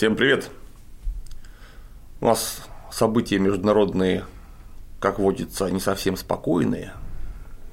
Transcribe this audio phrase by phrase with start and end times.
[0.00, 0.48] Всем привет!
[2.22, 4.24] У нас события международные,
[4.98, 6.94] как водится, не совсем спокойные.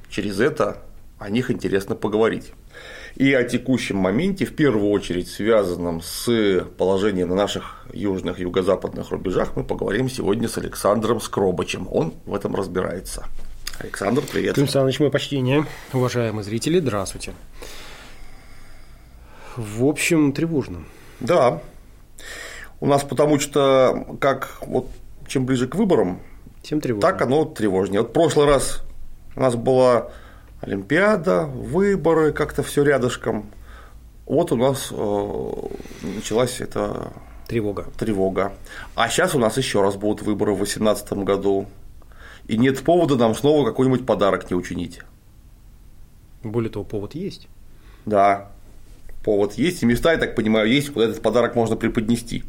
[0.10, 0.80] Через это
[1.20, 2.52] о них интересно поговорить.
[3.16, 9.56] И о текущем моменте, в первую очередь связанном с положением на наших южных юго-западных рубежах,
[9.56, 11.88] мы поговорим сегодня с Александром Скробачем.
[11.90, 13.26] Он в этом разбирается.
[13.80, 14.56] Александр, привет.
[14.56, 15.66] Клим Александрович, мое почтение.
[15.94, 17.32] Уважаемые зрители, здравствуйте.
[19.56, 20.84] В общем, тревожно.
[21.22, 21.62] Да.
[22.80, 24.88] У нас потому что, как вот
[25.28, 26.20] чем ближе к выборам,
[26.62, 27.12] тем тревожнее.
[27.12, 28.02] так оно тревожнее.
[28.02, 28.84] Вот в прошлый раз
[29.36, 30.10] у нас была
[30.62, 33.50] Олимпиада, выборы, как-то все рядышком.
[34.26, 35.52] Вот у нас э,
[36.02, 37.14] началась эта
[37.48, 37.88] тревога.
[37.98, 38.54] тревога.
[38.96, 41.68] А сейчас у нас еще раз будут выборы в 2018 году.
[42.48, 45.02] И нет повода нам снова какой-нибудь подарок не учинить.
[46.44, 47.48] Более того, повод есть.
[48.06, 48.52] Да,
[49.24, 52.44] повод есть, и места, я так понимаю, есть, куда этот подарок можно преподнести.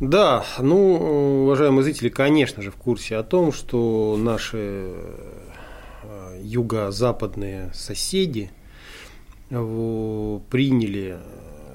[0.00, 4.94] Да, ну, уважаемые зрители, конечно же, в курсе о том, что наши
[6.42, 8.50] юго-западные соседи
[9.50, 11.18] приняли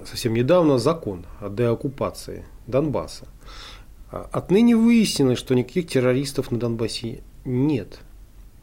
[0.05, 3.27] совсем недавно закон о деоккупации Донбасса.
[4.09, 7.99] Отныне выяснилось, что никаких террористов на Донбассе нет.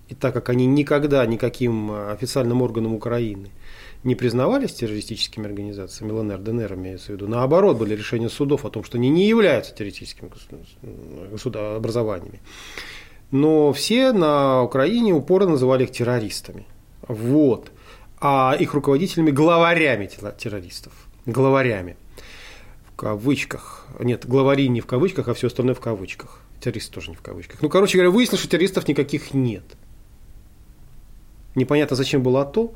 [0.09, 3.51] И так как они никогда никаким официальным органам Украины
[4.05, 8.85] не признавались террористическими организациями, ЛНР, ДНР имеется в виду, наоборот, были решения судов о том,
[8.85, 10.31] что они не являются террористическими
[11.77, 12.41] образованиями,
[13.31, 16.67] но все на Украине упорно называли их террористами.
[17.09, 17.73] Вот.
[18.21, 20.09] А их руководителями главарями
[20.39, 20.93] террористов.
[21.27, 21.97] Главарями.
[22.93, 23.87] В кавычках.
[23.99, 26.41] Нет, главари не в кавычках, а все остальное в кавычках.
[26.61, 27.63] Террористы тоже не в кавычках.
[27.63, 29.65] Ну, короче говоря, выяснилось, что террористов никаких нет.
[31.55, 32.73] Непонятно, зачем было АТО,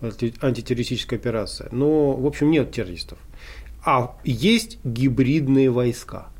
[0.00, 3.18] антитеррористическая операция, но, в общем, нет террористов.
[3.84, 6.28] А есть гибридные войска–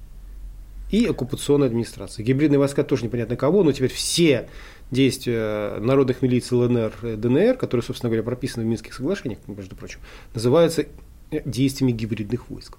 [0.91, 2.24] и оккупационная администрация.
[2.24, 4.48] Гибридные войска тоже непонятно кого, но теперь все
[4.91, 10.01] действия народных милиций ЛНР ДНР, которые, собственно говоря, прописаны в Минских соглашениях, между прочим,
[10.35, 10.86] называются
[11.30, 12.79] действиями гибридных войск.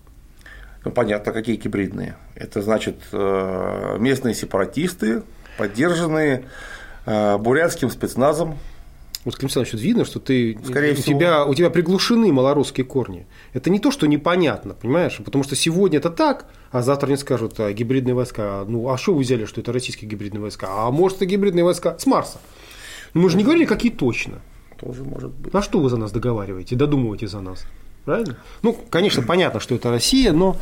[0.85, 2.15] Ну, понятно, какие гибридные.
[2.35, 5.23] Это значит э, местные сепаратисты,
[5.57, 6.45] поддержанные
[7.05, 8.57] э, бурятским спецназом,
[9.25, 11.19] вот, Клим Александрович, видно, что ты, Скорее у, всего.
[11.19, 13.27] тебя, у тебя приглушены малорусские корни.
[13.51, 15.19] Это не то, что непонятно, понимаешь?
[15.23, 18.63] Потому что сегодня это так, а завтра не скажут, а гибридные войска.
[18.65, 20.67] Ну, а что вы взяли, что это российские гибридные войска?
[20.69, 22.39] А может, это гибридные войска с Марса?
[23.13, 24.39] Ну, мы же не говорили, какие точно.
[24.79, 25.53] Тоже может быть.
[25.53, 27.65] А что вы за нас договариваете, додумываете за нас?
[28.05, 28.37] Правильно?
[28.61, 30.55] Ну, конечно, понятно, что это Россия, но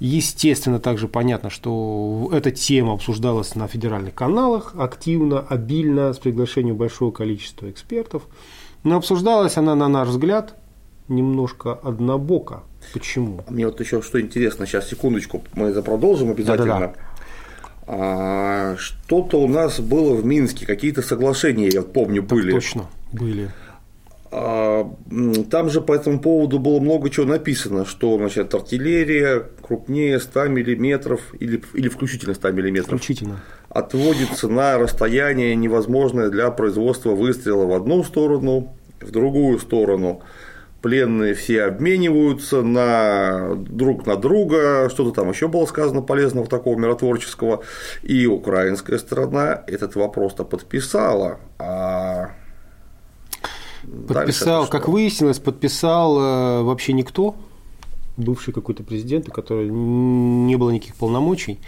[0.00, 7.12] Естественно, также понятно, что эта тема обсуждалась на федеральных каналах активно, обильно, с приглашением большого
[7.12, 8.24] количества экспертов.
[8.82, 10.56] Но обсуждалась она, на наш взгляд,
[11.08, 12.64] немножко однобоко.
[12.92, 13.42] Почему?
[13.48, 16.66] Мне вот еще что интересно, сейчас секундочку, мы это продолжим обязательно.
[16.66, 16.94] Да-да-да.
[17.86, 22.50] А, что-то у нас было в Минске, какие-то соглашения, я помню, так были.
[22.52, 23.50] Точно, были.
[25.50, 31.20] Там же по этому поводу было много чего написано, что значит, артиллерия крупнее 100 миллиметров
[31.38, 33.40] или, или включительно 100 миллиметров включительно.
[33.68, 40.22] отводится на расстояние невозможное для производства выстрела в одну сторону, в другую сторону.
[40.82, 47.62] Пленные все обмениваются на друг на друга, что-то там еще было сказано полезного такого миротворческого,
[48.02, 52.32] и украинская сторона этот вопрос-то подписала, а
[54.08, 57.34] Подписал, как выяснилось, подписал э, вообще никто,
[58.16, 61.58] бывший какой-то президент, у которого не было никаких полномочий.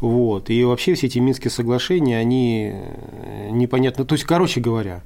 [0.00, 0.50] Вот.
[0.50, 4.04] И вообще все эти Минские соглашения, они э, непонятно.
[4.04, 5.02] То есть, короче говоря,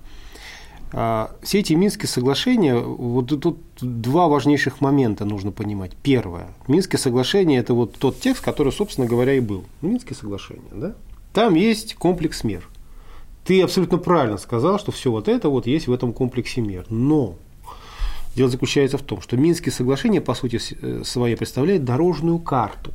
[0.93, 5.93] а, все эти Минские соглашения, вот тут два важнейших момента нужно понимать.
[6.03, 6.49] Первое.
[6.69, 9.65] Минские соглашения– это вот тот текст, который, собственно говоря, и был.
[9.83, 10.95] Минские соглашения, да?
[11.33, 12.69] Там есть комплекс мер–
[13.47, 16.85] ты абсолютно правильно сказал, что все вот это вот есть в этом комплексе мер.
[16.91, 17.37] Но
[18.35, 22.93] дело заключается в том, что Минские соглашения, по сути э, своей, представляют дорожную карту,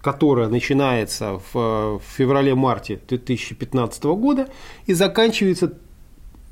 [0.00, 4.48] которая начинается в феврале-марте 2015 года
[4.86, 5.74] и заканчивается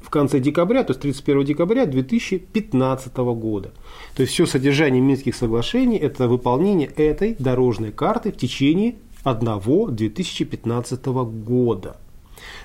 [0.03, 3.73] в конце декабря, то есть 31 декабря 2015 года.
[4.15, 11.05] То есть все содержание Минских соглашений– это выполнение этой дорожной карты в течение одного 2015
[11.07, 11.97] года.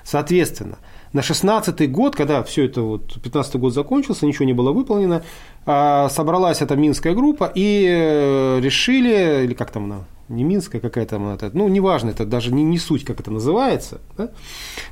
[0.04, 0.78] Соответственно,
[1.14, 5.24] на 16 год, когда все это вот, 15 год закончился, ничего не было выполнено,
[5.66, 11.06] а, собралась эта Минская группа и э, решили, или как там она, не Минская какая
[11.06, 14.30] там, ну, неважно, это даже не, не суть, как это называется, да?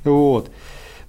[0.04, 0.52] вот,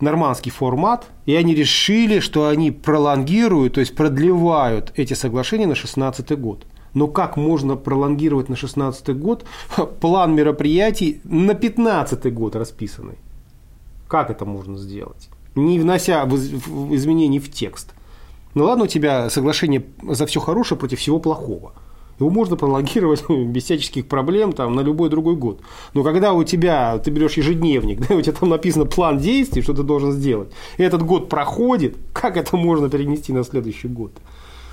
[0.00, 6.38] нормандский формат, и они решили, что они пролонгируют, то есть продлевают эти соглашения на 16
[6.38, 6.66] год.
[6.94, 9.44] Но как можно пролонгировать на 16 год
[10.00, 13.18] план мероприятий на 15 год расписанный?
[14.10, 15.28] Как это можно сделать?
[15.54, 17.94] Не внося изменений в текст.
[18.54, 21.74] Ну ладно, у тебя соглашение за все хорошее против всего плохого.
[22.18, 25.60] Его можно пролонгировать без всяческих проблем там, на любой другой год.
[25.94, 29.74] Но когда у тебя, ты берешь ежедневник, да, у тебя там написано план действий, что
[29.74, 34.10] ты должен сделать, и этот год проходит, как это можно перенести на следующий год?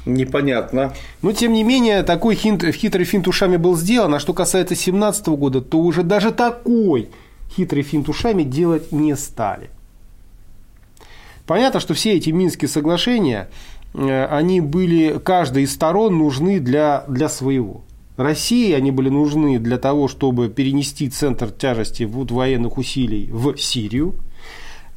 [0.08, 0.94] Непонятно.
[1.22, 4.16] Но, тем не менее, такой хинт, хитрый финт ушами был сделан.
[4.16, 7.10] А что касается 2017 года, то уже даже такой
[7.56, 9.70] хитрый финт ушами делать не стали.
[11.46, 13.50] Понятно, что все эти Минские соглашения,
[13.94, 17.84] э, они были, каждой из сторон нужны для, для своего.
[18.18, 24.16] России они были нужны для того, чтобы перенести центр тяжести вот военных усилий в Сирию.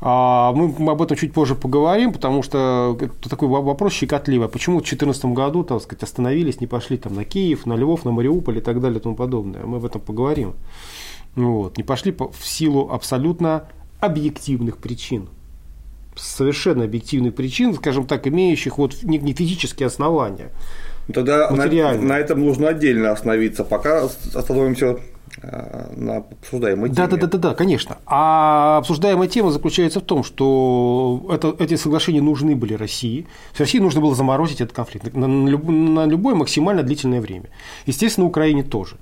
[0.02, 4.48] А мы об этом чуть позже поговорим, потому что это такой вопрос щекотливый.
[4.48, 8.10] Почему в 2014 году, так сказать, остановились, не пошли там на Киев, на Львов, на
[8.10, 9.62] Мариуполь и так далее и тому подобное.
[9.66, 10.54] Мы об этом поговорим.
[11.34, 11.76] Вот.
[11.76, 13.68] Не пошли в силу абсолютно
[14.00, 15.28] объективных причин
[16.16, 20.50] совершенно объективных причин, скажем так, имеющих вот не физические основания.
[21.08, 24.98] Ну, тогда на, на этом нужно отдельно остановиться, пока остановимся
[25.42, 26.96] э, на обсуждаемой теме.
[26.96, 27.98] Да, да, да, да, да, конечно.
[28.06, 33.26] А обсуждаемая тема заключается в том, что это, эти соглашения нужны были России.
[33.58, 37.46] России нужно было заморозить этот конфликт на, на, люб, на любое максимально длительное время.
[37.86, 38.96] Естественно, Украине тоже.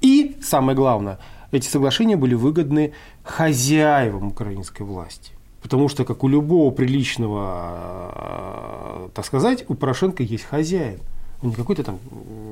[0.00, 1.18] И, самое главное,
[1.50, 2.92] эти соглашения были выгодны
[3.22, 5.32] хозяевам украинской власти.
[5.62, 11.00] Потому что, как у любого приличного, э, так сказать, у Порошенко есть хозяин.
[11.42, 11.98] Он не какой-то там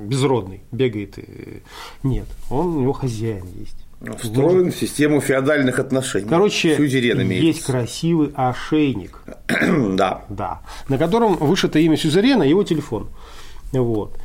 [0.05, 1.19] безродный, бегает.
[1.19, 1.63] И...
[2.03, 3.77] Нет, он у него хозяин есть.
[4.19, 4.75] Встроен Может...
[4.75, 6.29] в систему феодальных отношений.
[6.29, 9.23] Короче, есть красивый ошейник.
[9.95, 10.25] да.
[10.29, 10.61] Да.
[10.89, 13.09] На котором вышито имя Сюзерена и его телефон.
[13.73, 14.19] Вот.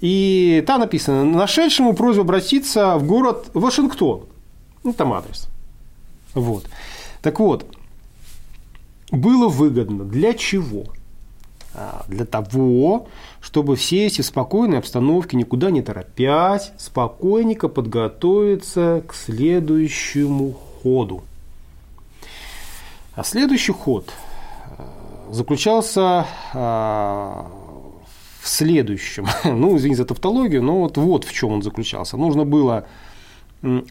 [0.00, 4.24] И там написано, нашедшему просьбу обратиться в город Вашингтон.
[4.84, 5.48] Ну, там адрес.
[6.34, 6.66] Вот.
[7.22, 7.66] Так вот,
[9.10, 10.04] было выгодно.
[10.04, 10.84] Для чего?
[11.74, 13.08] А, для того,
[13.40, 20.52] чтобы все эти в спокойной обстановке, никуда не торопясь, спокойненько подготовиться к следующему
[20.82, 21.24] ходу.
[23.14, 24.10] А следующий ход
[24.78, 24.88] а,
[25.30, 27.50] заключался а,
[28.46, 29.26] в следующем.
[29.44, 32.16] Ну, извините за тавтологию, но вот, вот в чем он заключался.
[32.16, 32.86] Нужно было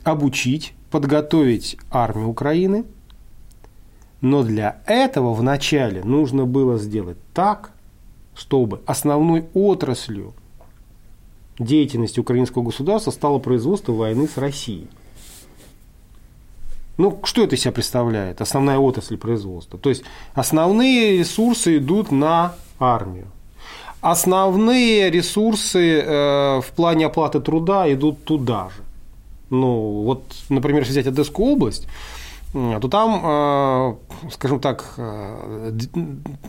[0.04, 2.86] обучить, подготовить армию Украины–
[4.25, 7.74] но для этого вначале нужно было сделать так,
[8.34, 10.34] чтобы основной отраслью
[11.60, 14.88] деятельности украинского государства стало производство войны с Россией.
[16.98, 18.42] Ну, что это из себя представляет?
[18.42, 19.78] Основная отрасль производства.
[19.78, 20.04] То есть
[20.34, 23.28] основные ресурсы идут на армию.
[24.06, 28.84] Основные ресурсы э, в плане оплаты труда идут туда же.
[29.50, 31.88] Ну, вот, например, если взять Одесскую область,
[32.54, 35.72] то там, э, скажем так, э,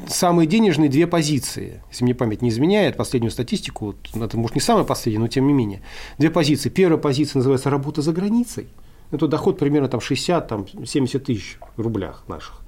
[0.07, 4.85] самые денежные две позиции, если мне память не изменяет, последнюю статистику, это может не самая
[4.85, 5.81] последняя, но тем не менее,
[6.19, 6.69] две позиции.
[6.69, 8.69] Первая позиция называется «работа за границей»,
[9.13, 12.61] это доход примерно там 60-70 тысяч в рублях наших.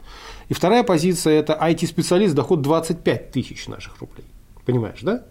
[0.49, 4.25] И вторая позиция– это IT-специалист, доход 25 тысяч наших рублей.
[4.69, 5.23] Понимаешь, да?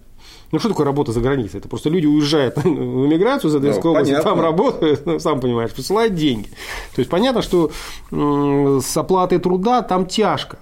[0.52, 1.60] Ну, что такое работа за границей?
[1.60, 5.72] Это просто люди уезжают в эмиграцию за Одесской ну, области, там работают, ну, сам понимаешь,
[5.76, 6.48] посылают деньги.
[6.96, 7.70] То есть, понятно, что
[8.10, 10.58] с оплатой труда там тяжко.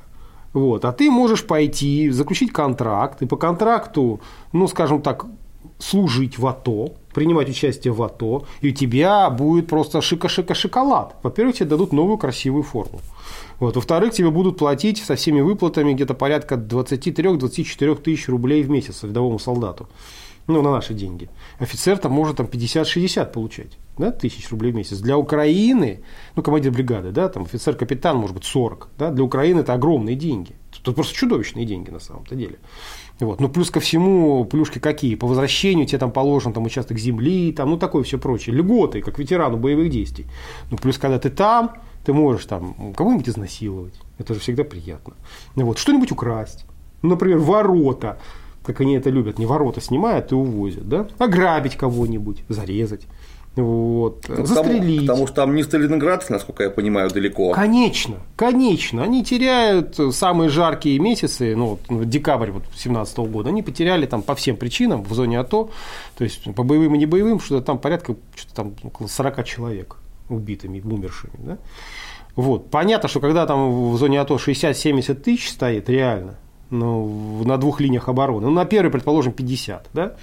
[0.51, 0.83] Вот.
[0.83, 4.19] А ты можешь пойти, заключить контракт, и по контракту,
[4.51, 5.25] ну, скажем так,
[5.79, 11.15] служить в АТО, принимать участие в АТО, и у тебя будет просто шика-шика-шоколад.
[11.23, 12.99] Во-первых, тебе дадут новую красивую форму.
[13.59, 13.75] Вот.
[13.75, 19.39] Во-вторых, тебе будут платить со всеми выплатами где-то порядка 23-24 тысяч рублей в месяц рядовому
[19.39, 19.87] солдату.
[20.47, 21.29] Ну, на наши деньги.
[21.57, 24.99] Офицер там может там 50-60 получать да, тысяч рублей в месяц.
[24.99, 26.01] Для Украины,
[26.35, 28.89] ну, командир бригады, да, там офицер-капитан, может быть, 40.
[28.97, 30.55] Да, для Украины это огромные деньги.
[30.79, 32.59] Это просто чудовищные деньги на самом-то деле.
[33.19, 33.39] Вот.
[33.39, 35.15] Ну, плюс ко всему, плюшки какие?
[35.15, 38.55] По возвращению тебе там положен там, участок земли, там, ну, такое все прочее.
[38.55, 40.25] Льготы, как ветерану боевых действий.
[40.69, 43.93] Ну, плюс, когда ты там, ты можешь там кого-нибудь изнасиловать.
[44.19, 45.15] Это же всегда приятно.
[45.55, 45.79] Вот.
[45.79, 46.65] Что-нибудь украсть.
[47.01, 48.19] Ну, например, ворота,
[48.63, 49.39] как они это любят.
[49.39, 50.87] Не ворота снимают и увозят.
[50.87, 51.07] Да?
[51.17, 53.07] Ограбить кого-нибудь, зарезать.
[53.55, 55.01] Вот, ну, застрелить.
[55.01, 57.53] Потому, потому что там не Сталинград, насколько я понимаю, далеко.
[57.53, 59.01] Конечно, конечно.
[59.01, 64.35] Они теряют самые жаркие месяцы, ну, вот, декабрь вот, 2017 года, они потеряли там по
[64.35, 65.69] всем причинам в зоне АТО,
[66.17, 69.95] то есть по боевым и не боевым, что-то там порядка что-то там около 40 человек
[70.29, 71.33] убитыми, умершими.
[71.37, 71.57] Да?
[72.35, 72.69] Вот.
[72.69, 76.35] Понятно, что когда там в зоне АТО 60-70 тысяч стоит реально,
[76.69, 80.15] ну, на двух линиях обороны, ну, на первой, предположим, 50, да,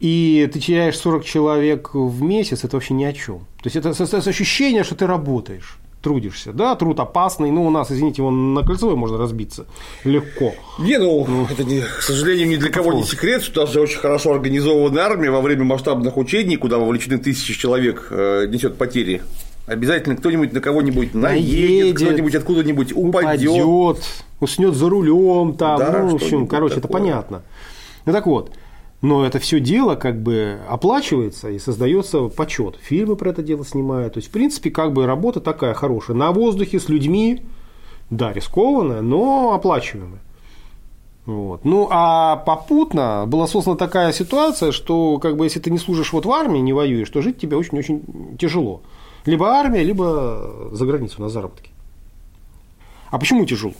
[0.00, 3.40] и ты теряешь 40 человек в месяц, это вообще ни о чем.
[3.62, 6.52] То есть это ощущение, что ты работаешь трудишься.
[6.52, 9.66] Да, труд опасный, но у нас, извините, он на кольцевой можно разбиться
[10.04, 10.54] легко.
[10.78, 13.98] Не, ну, ну это, не, к сожалению, ни для кого не секрет, что даже очень
[13.98, 19.22] хорошо организованная армия во время масштабных учений, куда вовлечены тысячи человек, э, несет потери.
[19.66, 23.50] Обязательно кто-нибудь на кого-нибудь наедет, кто-нибудь откуда-нибудь упадет.
[23.50, 24.04] упадет
[24.40, 25.78] уснет за рулем там.
[25.78, 27.00] Да, ну, в общем, короче, такое.
[27.00, 27.42] это понятно.
[28.06, 28.52] Ну так вот,
[29.04, 32.78] но это все дело как бы оплачивается и создается почет.
[32.80, 34.14] Фильмы про это дело снимают.
[34.14, 36.16] То есть, в принципе, как бы работа такая хорошая.
[36.16, 37.42] На воздухе с людьми,
[38.08, 40.22] да, рискованная, но оплачиваемая.
[41.26, 41.66] Вот.
[41.66, 46.24] Ну, а попутно была создана такая ситуация, что как бы если ты не служишь вот
[46.24, 48.80] в армии, не воюешь, то жить тебе очень-очень тяжело.
[49.26, 51.72] Либо армия, либо за границу на заработки.
[53.10, 53.74] А почему тяжело?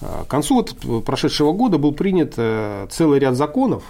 [0.00, 3.84] К концу вот прошедшего года был принят э, целый ряд законов,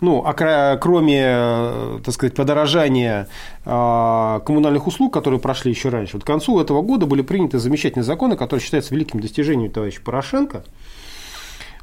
[0.00, 3.28] ну, а кроме, э, так сказать, подорожания
[3.66, 8.04] а, коммунальных услуг, которые прошли еще раньше, вот к концу этого года были приняты замечательные
[8.04, 10.64] законы, которые считаются великим достижением товарища Порошенко.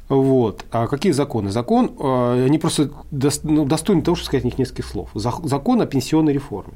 [0.08, 0.64] Вот.
[0.70, 1.50] А какие законы?
[1.50, 2.90] Закон, э, они просто
[3.44, 5.10] ну, достойны того, чтобы сказать них несколько слов.
[5.14, 6.74] Закон о пенсионной реформе.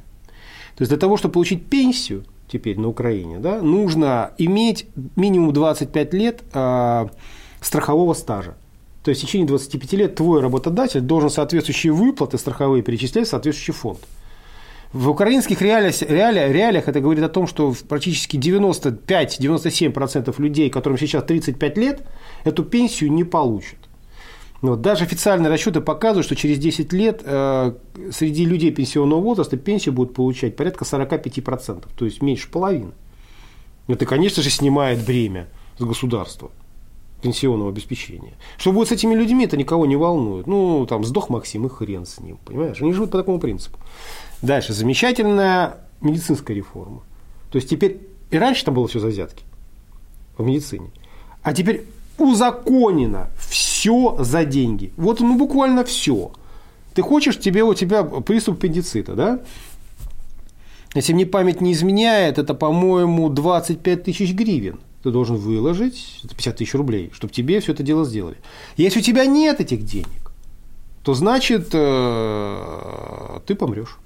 [0.76, 6.14] То есть для того, чтобы получить пенсию теперь на Украине, да, нужно иметь минимум 25
[6.14, 6.42] лет
[7.60, 8.56] страхового стажа.
[9.02, 13.74] То есть в течение 25 лет твой работодатель должен соответствующие выплаты страховые перечислять в соответствующий
[13.74, 13.98] фонд.
[14.92, 21.24] В украинских реалиях, реалиях, реалиях это говорит о том, что практически 95-97% людей, которым сейчас
[21.24, 22.06] 35 лет,
[22.44, 23.78] эту пенсию не получат.
[24.60, 24.82] Вот.
[24.82, 27.72] Даже официальные расчеты показывают, что через 10 лет э,
[28.12, 32.92] среди людей пенсионного возраста пенсию будут получать порядка 45%, то есть меньше половины.
[33.88, 36.52] Это, конечно же, снимает бремя с государства
[37.22, 38.34] пенсионного обеспечения.
[38.58, 40.46] Что будет с этими людьми, это никого не волнует.
[40.46, 42.82] Ну, там, сдох Максим, и хрен с ним, понимаешь?
[42.82, 43.78] Они живут по такому принципу.
[44.42, 47.02] Дальше, замечательная медицинская реформа.
[47.50, 48.00] То есть теперь,
[48.30, 49.44] и раньше там было все за взятки
[50.36, 50.90] в медицине,
[51.42, 51.86] а теперь
[52.18, 54.92] узаконено все за деньги.
[54.96, 56.32] Вот, ну, буквально все.
[56.94, 59.40] Ты хочешь, тебе у тебя приступ аппендицита, да?
[60.94, 66.56] Если мне память не изменяет, это, по-моему, 25 тысяч гривен– ты должен выложить, это 50
[66.56, 68.36] тысяч рублей, чтобы тебе все это дело сделали.
[68.76, 70.32] Если у тебя нет этих денег,
[71.02, 73.98] то значит э, ты помрешь.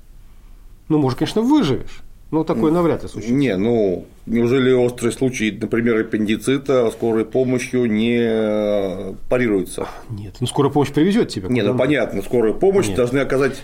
[0.89, 2.03] Ну, может, конечно, выживешь.
[2.31, 3.33] Но такое навряд ли случится.
[3.33, 9.87] Не, ну, неужели острый случай, например, аппендицита скорой помощью не парируется?
[10.11, 11.49] Нет, ну скорая помощь привезет тебя.
[11.49, 12.97] Не, ну понятно, скорую помощь Нет.
[12.97, 13.63] должны оказать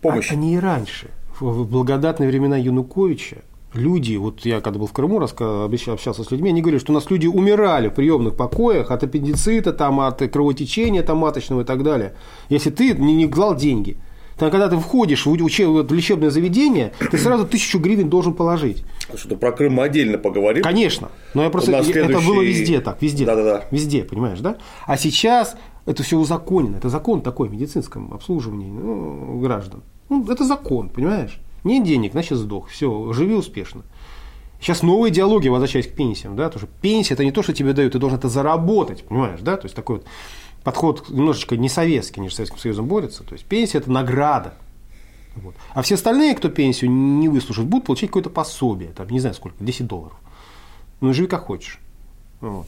[0.00, 0.30] помощь.
[0.30, 1.10] А, они и раньше.
[1.40, 3.38] В благодатные времена Януковича
[3.74, 7.10] люди, вот я когда был в Крыму, общался с людьми, они говорили, что у нас
[7.10, 12.14] люди умирали в приемных покоях от аппендицита, там, от кровотечения там, маточного и так далее,
[12.48, 13.98] если ты не, не клал деньги.
[14.38, 15.68] Там, когда ты входишь в, учеб...
[15.68, 18.84] в лечебное заведение, ты сразу тысячу гривен должен положить.
[19.16, 20.62] Что про Крым мы отдельно поговорим.
[20.62, 21.10] Конечно.
[21.34, 22.12] Но я просто следующий...
[22.12, 23.24] это было везде так, везде.
[23.24, 23.64] Да, да, да.
[23.72, 24.56] Везде, понимаешь, да?
[24.86, 25.56] А сейчас
[25.86, 26.76] это все узаконено.
[26.76, 29.82] Это закон такой в медицинском обслуживании ну, граждан.
[30.08, 31.40] Ну, это закон, понимаешь?
[31.64, 32.68] Нет денег, значит сдох.
[32.68, 33.82] Все, живи успешно.
[34.60, 37.72] Сейчас новая идеология, возвращаясь к пенсиям, да, потому что пенсия это не то, что тебе
[37.72, 40.06] дают, ты должен это заработать, понимаешь, да, то есть такой вот
[40.64, 44.54] подход немножечко не советский, же с Советским Союзом борются, то есть пенсия это награда.
[45.36, 45.54] Вот.
[45.72, 49.62] А все остальные, кто пенсию не выслушает, будут получать какое-то пособие, там, не знаю сколько,
[49.62, 50.16] 10 долларов.
[51.00, 51.78] Ну, живи как хочешь.
[52.40, 52.66] Вот.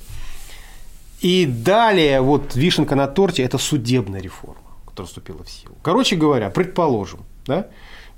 [1.21, 5.75] И далее, вот вишенка на торте– это судебная реформа, которая вступила в силу.
[5.83, 7.69] Короче говоря, предположим, да,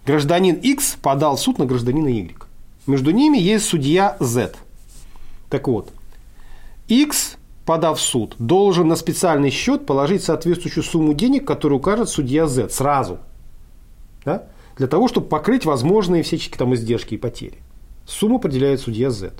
[0.04, 2.36] Гражданин X подал суд на гражданина Y.
[2.86, 4.54] Между ними есть судья Z.
[5.48, 5.92] Так вот,
[6.88, 12.70] X, подав суд, должен на специальный счет положить соответствующую сумму денег, которую укажет судья Z
[12.70, 13.18] сразу.
[14.24, 14.48] Да?
[14.76, 17.58] Для того, чтобы покрыть возможные всяческие там издержки и потери.
[18.06, 19.32] Сумму определяет судья Z.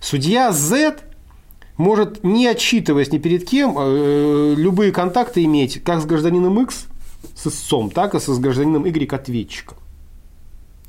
[0.00, 0.96] Судья Z
[1.76, 6.86] может, не отчитываясь ни перед кем, э, любые контакты иметь как с гражданином X,
[7.34, 9.78] с истцом, так и с гражданином Y ответчиком.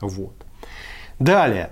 [0.01, 0.33] Вот.
[1.19, 1.71] Далее.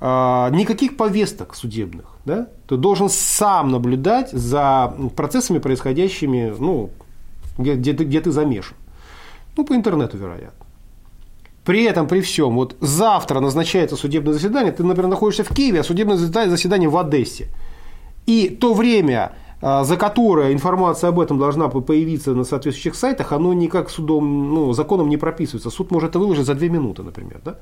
[0.00, 2.16] А, никаких повесток судебных.
[2.24, 2.48] Да?
[2.68, 6.90] Ты должен сам наблюдать за процессами, происходящими, ну,
[7.58, 8.76] где, где, где ты замешан.
[9.56, 10.66] Ну, по интернету, вероятно.
[11.64, 15.84] При этом, при всем, вот завтра назначается судебное заседание, ты, например, находишься в Киеве, а
[15.84, 17.48] судебное заседание в Одессе.
[18.26, 23.90] И то время, за которое информация об этом должна появиться на соответствующих сайтах, оно никак
[23.90, 25.70] судом, ну, законом не прописывается.
[25.70, 27.40] Суд может это выложить за две минуты, например.
[27.44, 27.58] Да?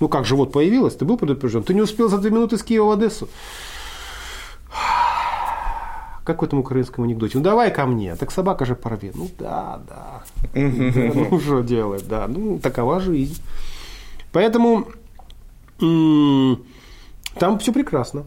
[0.00, 2.62] Ну как же, вот появилось, ты был предупрежден, ты не успел за две минуты с
[2.62, 3.28] Киева в Одессу.
[6.26, 7.38] как в этом украинском анекдоте.
[7.38, 9.14] Ну давай ко мне, так собака же порвет.
[9.14, 10.22] Ну да, да.
[10.54, 12.26] Ну что делать, да.
[12.26, 13.40] Ну такова жизнь.
[14.32, 14.88] Поэтому
[15.78, 18.24] там все прекрасно.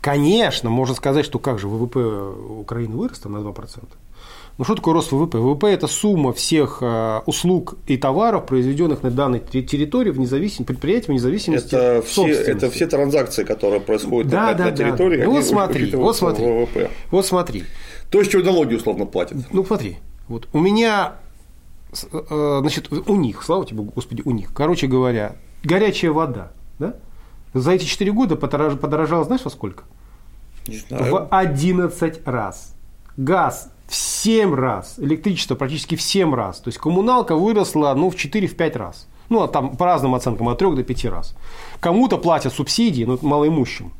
[0.00, 3.84] Конечно, можно сказать, что как же ВВП Украины вырос там на 2%.
[4.58, 5.38] Ну что такое рост ВВП?
[5.38, 11.06] ВВП– это сумма всех э, услуг и товаров, произведенных на данной территории в независимости, предприятии
[11.06, 15.16] в независимости это все, это все транзакции, которые происходят да, на, да, на территории.
[15.16, 15.24] Да.
[15.24, 16.90] Ну, вот смотри, вот смотри, ВВП.
[17.10, 17.64] вот смотри.
[18.10, 19.38] То есть, что налоги условно платят.
[19.50, 19.96] Ну смотри,
[20.28, 21.14] вот у меня,
[22.12, 26.96] э, значит, у них, слава тебе, Господи, у них, короче говоря, горячая вода, да?
[27.54, 29.84] За эти 4 года подорожала, знаешь, во сколько?
[30.66, 31.12] Не знаю.
[31.12, 32.74] В 11 раз.
[33.16, 36.60] Газ в 7 раз, электричество практически в 7 раз.
[36.60, 39.08] То есть коммуналка выросла ну, в 4-5 раз.
[39.28, 41.34] Ну, а там по разным оценкам от 3 до 5 раз.
[41.80, 43.92] Кому-то платят субсидии, ну, малоимущим.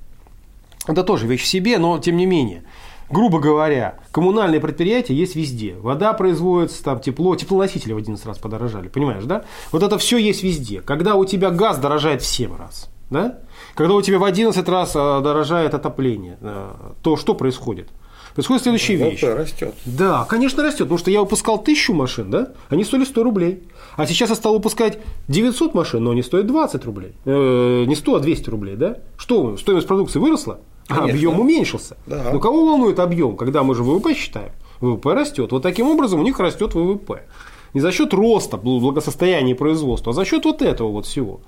[0.87, 2.63] Это тоже вещь в себе, но тем не менее.
[3.11, 5.75] Грубо говоря, коммунальные предприятия есть везде.
[5.75, 9.45] Вода производится, там тепло, теплоносители в 11 раз подорожали, понимаешь, да?
[9.73, 10.81] Вот это все есть везде.
[10.81, 13.39] Когда у тебя газ дорожает в 7 раз, да?
[13.75, 16.71] Когда у тебя в 11 раз а, дорожает отопление, э,
[17.03, 17.89] то что происходит?
[18.35, 19.23] Происходит следующая ВВП вещь.
[19.23, 19.75] растет.
[19.85, 20.81] Да, конечно, растет.
[20.83, 22.53] Потому что я выпускал тысячу машин, да?
[22.69, 23.65] Они стоили 100 рублей.
[23.97, 24.99] А сейчас я стал выпускать
[25.29, 27.13] 900 машин, но они стоят 20 рублей.
[27.25, 28.99] Э, не 100, а 200 рублей, да?
[29.17, 30.61] Что, стоимость продукции выросла?
[30.89, 31.97] А объем уменьшился.
[32.07, 32.31] Да.
[32.33, 34.53] Но кого волнует объем, когда мы же ВВП считаем?
[34.81, 35.53] ВВП растет.
[35.53, 37.27] Вот таким образом у них растет ВВП.
[37.75, 41.41] Не за счет роста благосостояния производства, а за счет вот этого вот всего.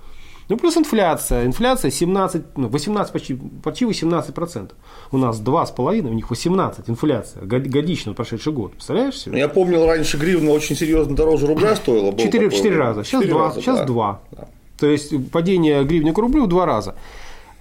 [0.52, 1.46] Ну, плюс инфляция.
[1.46, 4.70] Инфляция 17, ну, 18, почти, почти 18%.
[5.10, 7.46] У нас 2,5, у них 18 инфляция.
[7.46, 8.72] Годично прошедший год.
[8.72, 9.32] Представляешь себе?
[9.32, 12.14] Ну, я помнил, раньше гривна очень серьезно дороже рубля стоила.
[12.14, 13.02] 4, 4 раза.
[13.02, 13.42] Сейчас 4 2.
[13.42, 13.84] Раза, сейчас да.
[13.86, 14.20] 2.
[14.32, 14.48] Да.
[14.78, 16.96] То есть падение гривны к рублю в 2 раза.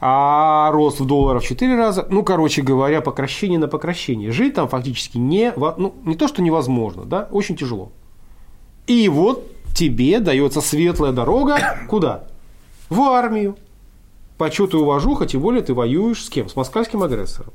[0.01, 2.05] А рост в долларах в 4 раза.
[2.09, 4.31] Ну, короче говоря, покращение на покращение.
[4.31, 7.93] Жить там фактически не, ну, не то, что невозможно, да, очень тяжело.
[8.85, 12.25] И вот тебе дается светлая дорога куда?
[12.91, 13.57] В армию.
[14.37, 16.49] Почет и уважуха, тем более ты воюешь с кем?
[16.49, 17.53] С москальским агрессором.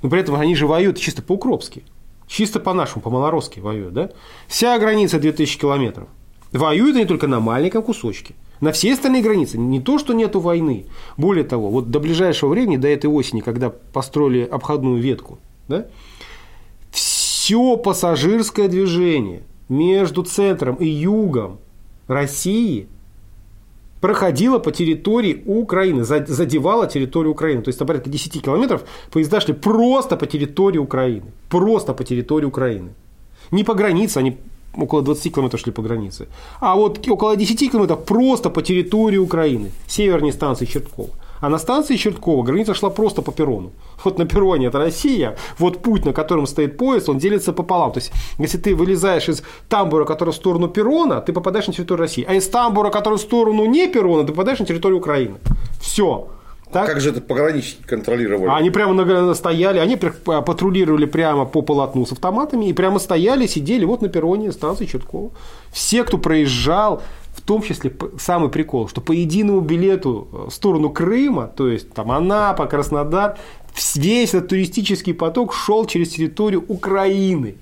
[0.00, 1.82] Но при этом они же воюют чисто по-укропски.
[2.26, 4.10] Чисто по-нашему, по-малоросски воюют, да?
[4.46, 6.08] Вся граница 2000 километров.
[6.52, 8.34] Воюют они только на маленьком кусочке.
[8.60, 10.86] На все остальные границы не то, что нету войны.
[11.16, 15.86] Более того, вот до ближайшего времени, до этой осени, когда построили обходную ветку, да,
[16.92, 21.58] все пассажирское движение между центром и югом
[22.06, 22.86] России–
[24.00, 27.62] проходила по территории Украины, задевала территорию Украины.
[27.62, 31.32] То есть, на порядка 10 километров поезда шли просто по территории Украины.
[31.48, 32.90] Просто по территории Украины.
[33.50, 34.38] Не по границе, они
[34.76, 36.26] около 20 километров шли по границе.
[36.60, 39.70] А вот около 10 километров просто по территории Украины.
[39.86, 41.10] Северней станции Черткова.
[41.40, 43.72] А на станции Черткова граница шла просто по перрону.
[44.04, 47.92] Вот на перроне это Россия, вот путь, на котором стоит поезд, он делится пополам.
[47.92, 52.00] То есть, если ты вылезаешь из тамбура, который в сторону перрона, ты попадаешь на территорию
[52.00, 52.26] России.
[52.28, 55.36] А из тамбура, который в сторону не перрона, ты попадаешь на территорию Украины.
[55.80, 56.28] Все.
[56.72, 56.86] Так?
[56.86, 58.50] Как же это пограничники контролировали?
[58.50, 64.02] Они прямо стояли, они патрулировали прямо по полотну с автоматами и прямо стояли, сидели вот
[64.02, 65.32] на перроне станции Черткова.
[65.72, 67.02] Все, кто проезжал,
[67.34, 71.92] в том числе самый прикол, что по единому билету э, в сторону Крыма, то есть
[71.92, 73.36] там Анапа, Краснодар,
[73.94, 77.56] весь этот туристический поток шел через территорию Украины.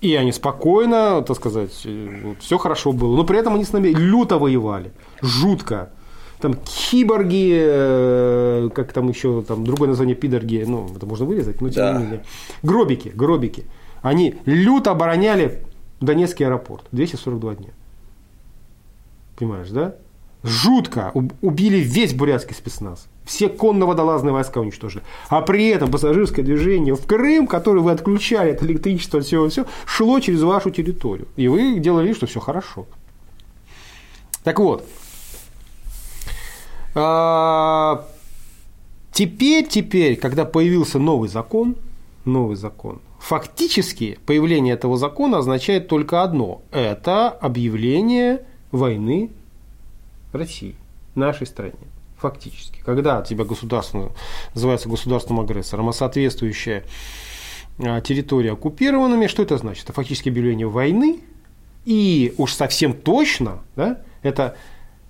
[0.00, 3.16] И они спокойно, так сказать, э, все хорошо было.
[3.16, 4.92] Но при этом они с нами люто воевали.
[5.20, 5.90] Жутко.
[6.40, 11.68] Там киборги, э, как там еще, там другое название пидорги, ну, это можно вырезать, но
[11.68, 11.92] тем да.
[11.98, 12.24] не менее.
[12.62, 13.64] Гробики, гробики.
[14.02, 15.60] Они люто обороняли
[16.00, 17.70] Донецкий аэропорт 242 дня.
[19.36, 19.96] Понимаешь, да?
[20.44, 21.10] Жутко
[21.42, 23.08] убили весь бурятский спецназ.
[23.24, 25.02] Все конно-водолазные войска уничтожили.
[25.28, 30.20] А при этом пассажирское движение в Крым, которое вы отключали от электричества, все, все, шло
[30.20, 31.26] через вашу территорию.
[31.36, 32.86] И вы делали что все хорошо.
[34.44, 34.86] Так вот,
[39.12, 41.76] теперь, теперь, когда появился новый закон,
[42.24, 49.30] новый закон, фактически появление этого закона означает только одно– это объявление войны
[50.32, 50.76] России,
[51.14, 51.74] нашей стране.
[52.18, 52.80] Фактически.
[52.84, 54.12] Когда тебя государство
[54.54, 56.82] называется государственным агрессором, а соответствующая
[57.78, 59.84] а, территория оккупированными, что это значит?
[59.84, 61.20] Это фактически объявление войны,
[61.84, 64.56] и уж совсем точно да, это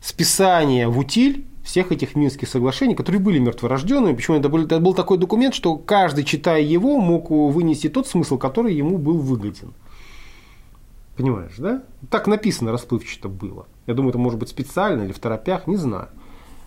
[0.01, 4.15] списание в утиль всех этих Минских соглашений, которые были мертворожденными.
[4.17, 8.39] Почему это был, это был такой документ, что каждый, читая его, мог вынести тот смысл,
[8.39, 9.75] который ему был выгоден.
[11.17, 11.83] Понимаешь, да?
[12.11, 13.67] Так написано расплывчато было.
[13.87, 16.09] Я думаю, это может быть специально или в торопях, не знаю.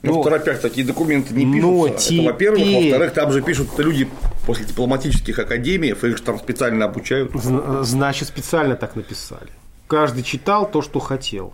[0.04, 2.14] Ну, Но- в торопях такие документы не пишутся.
[2.14, 2.60] Это, во-первых.
[2.60, 4.08] теперь- Во-вторых, там же пишут люди
[4.46, 7.32] после дипломатических академий, их же там специально обучают.
[7.34, 9.50] Зна- Значит, специально так написали.
[9.88, 11.54] Каждый читал то, что хотел.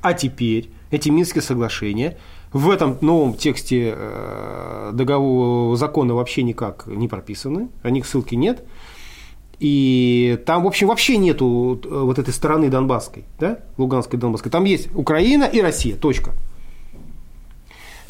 [0.00, 2.18] А теперь эти Минские соглашения
[2.52, 8.64] в этом новом тексте э, договора закона вообще никак не прописаны, о них ссылки нет.
[9.60, 14.50] И там, в общем, вообще нету э, вот этой стороны Донбасской, да, Луганской Донбасской.
[14.50, 16.32] Там есть Украина и Россия, точка.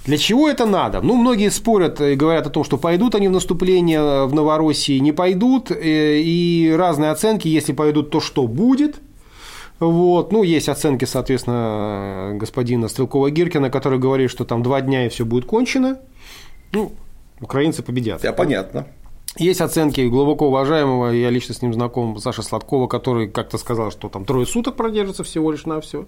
[0.05, 1.03] Для чего это надо?
[1.03, 5.13] Ну, многие спорят и говорят о том, что пойдут они в наступление в Новороссии, не
[5.13, 9.01] пойдут, э, и разные оценки, если пойдут, то что будет?
[9.81, 10.31] Вот.
[10.31, 15.47] Ну, есть оценки, соответственно, господина Стрелкова-Гиркина, который говорит, что там два дня и все будет
[15.47, 15.99] кончено.
[16.73, 16.93] Ну,
[17.41, 18.21] украинцы победят.
[18.21, 18.87] Да, понятно.
[19.39, 24.09] Есть оценки глубоко уважаемого, я лично с ним знаком, Саши Сладкова, который как-то сказал, что
[24.09, 26.07] там трое суток продержится всего лишь на все.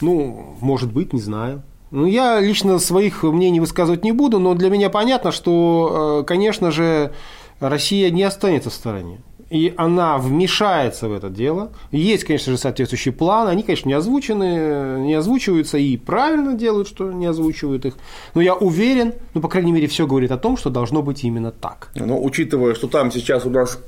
[0.00, 1.62] Ну, может быть, не знаю.
[1.90, 6.70] Ну, я лично своих мнений высказывать не буду, но для меня понятно, что, э, конечно
[6.70, 7.12] же,
[7.58, 9.18] Россия не останется в стороне.
[9.48, 11.70] И она вмешается в это дело.
[11.92, 13.46] Есть, конечно же, соответствующий план.
[13.46, 17.94] Они, конечно, не озвучены, не озвучиваются и правильно делают, что не озвучивают их.
[18.34, 21.52] Но я уверен, ну, по крайней мере, все говорит о том, что должно быть именно
[21.52, 21.90] так.
[21.94, 23.78] Но учитывая, что там сейчас у нас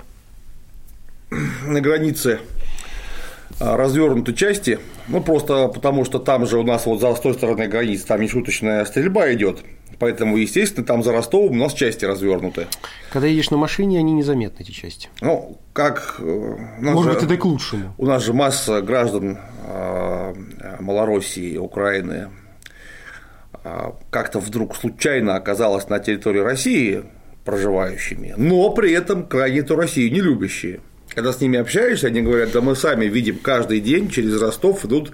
[1.67, 2.39] на границе
[3.61, 7.67] а, развернуты части, ну просто потому что там же у нас вот за той стороны
[7.67, 9.59] границы там нешуточная стрельба идет,
[9.99, 12.67] поэтому естественно там за Ростовом у нас части развернуты.
[13.11, 15.09] Когда едешь на машине, они незаметны, эти части.
[15.21, 17.95] Ну как э, Может же- быть, это и к лучшему.
[17.99, 20.35] У нас же масса граждан э,
[20.81, 22.31] Малороссии, Украины
[23.65, 27.05] э, как-то вдруг случайно оказалась на территории России
[27.45, 30.81] проживающими, но при этом крайне эту Россию не любящие.
[31.15, 35.13] Когда с ними общаешься, они говорят, да мы сами видим каждый день через Ростов идут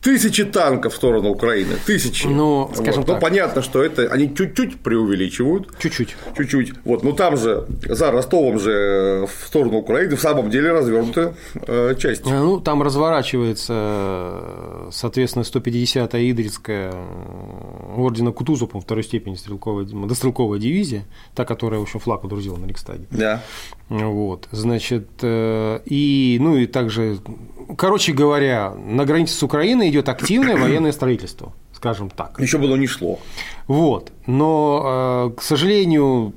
[0.00, 2.26] тысячи танков в сторону Украины, тысячи.
[2.26, 3.08] Ну, скажем Вот.
[3.08, 3.20] Ну, так.
[3.20, 6.16] понятно, что это они чуть-чуть преувеличивают, Чуть-чуть.
[6.36, 6.72] Чуть-чуть.
[6.84, 11.94] Вот, ну там же, за Ростовом же в сторону Украины в самом деле развернуты э,
[11.98, 12.28] части.
[12.28, 19.86] А, Ну, там разворачивается, э, соответственно, 150-я Идрицкая э, ордена Кутузова, по второй степени стрелковая,
[19.86, 23.04] мотострелковая дивизия, та, которая, в общем, флаг удрузила на Рикстаге.
[23.10, 23.42] Да.
[23.88, 27.18] Вот, значит, э, и, ну, и также,
[27.76, 32.38] короче говоря, на границе с Украиной идет активное военное строительство, скажем так.
[32.40, 33.18] Еще было не шло.
[33.66, 34.12] Вот.
[34.26, 36.32] Но, э, к сожалению,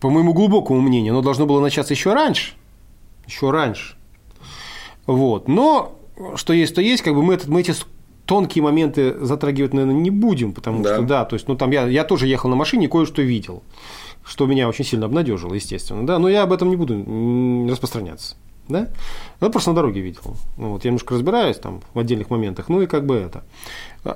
[0.00, 2.54] по моему глубокому мнению, оно должно было начаться еще раньше.
[3.26, 3.96] Еще раньше.
[5.06, 5.48] Вот.
[5.48, 5.96] Но
[6.36, 7.74] что есть, то есть, как бы мы, этот, мы эти
[8.26, 10.94] тонкие моменты затрагивать, наверное, не будем, потому Да.
[10.94, 13.62] что, да, то есть, ну, там я, я тоже ехал на машине и кое-что видел,
[14.24, 18.36] что меня очень сильно обнадежило, естественно, да, но я об этом не буду распространяться.
[18.68, 18.88] Да?
[19.40, 20.36] Я просто на дороге видел.
[20.56, 23.44] Ну, вот, я немножко разбираюсь там в отдельных моментах, ну и как бы это.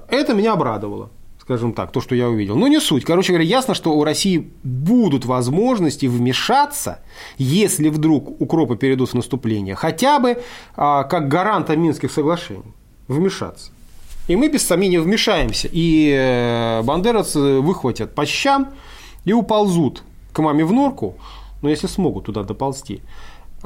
[0.08, 1.10] Это меня обрадовало
[1.46, 2.56] скажем так, то, что я увидел.
[2.56, 3.04] Но не суть.
[3.04, 6.98] Короче говоря, ясно, что у России будут возможности вмешаться,
[7.38, 10.42] если вдруг укропы перейдут в наступление, хотя бы
[10.74, 12.74] а, как гаранта Минских соглашений
[13.06, 13.70] вмешаться.
[14.26, 15.68] И мы без сомнения вмешаемся.
[15.70, 18.72] И э, бандеровцы выхватят по щам
[19.24, 21.14] и уползут к маме в норку,
[21.62, 23.02] но если смогут туда доползти.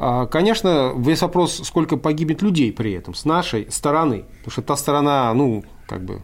[0.03, 4.25] А, Конечно, весь вопрос, сколько погибнет людей при этом с нашей стороны.
[4.39, 6.23] Потому что та сторона, ну, как бы,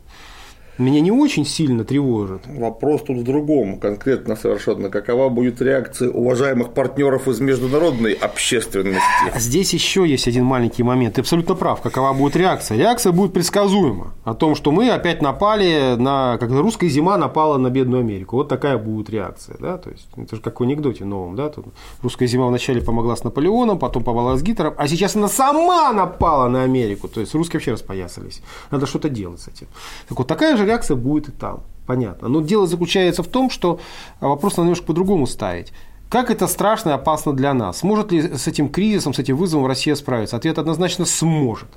[0.83, 2.43] меня не очень сильно тревожит.
[2.47, 4.91] Вопрос тут в другом, конкретно совершенно.
[4.91, 9.01] Какова будет реакция уважаемых партнеров из международной общественности?
[9.33, 11.15] А Здесь еще есть один маленький момент.
[11.15, 11.81] Ты абсолютно прав.
[11.81, 12.77] Какова будет реакция?
[12.77, 14.12] Реакция будет предсказуема.
[14.25, 16.37] О том, что мы опять напали на...
[16.39, 18.37] Как русская зима напала на бедную Америку.
[18.37, 19.57] Вот такая будет реакция.
[19.59, 19.79] Да?
[19.79, 21.37] То есть, это же как в анекдоте новом.
[21.37, 21.49] Да?
[21.49, 21.67] Тут
[22.03, 26.49] русская зима вначале помогла с Наполеоном, потом помогла с Гитлером, а сейчас она сама напала
[26.49, 27.09] на Америку.
[27.09, 28.43] То есть, русские вообще распоясались.
[28.71, 29.69] Надо что-то делать с этим.
[30.09, 31.63] Так вот, такая же реакция будет и там.
[31.87, 32.29] Понятно.
[32.29, 33.79] Но дело заключается в том, что
[34.21, 35.73] вопрос надо немножко по-другому ставить.
[36.09, 37.79] Как это страшно и опасно для нас?
[37.79, 40.37] Сможет ли с этим кризисом, с этим вызовом Россия справиться?
[40.37, 41.69] Ответ однозначно сможет.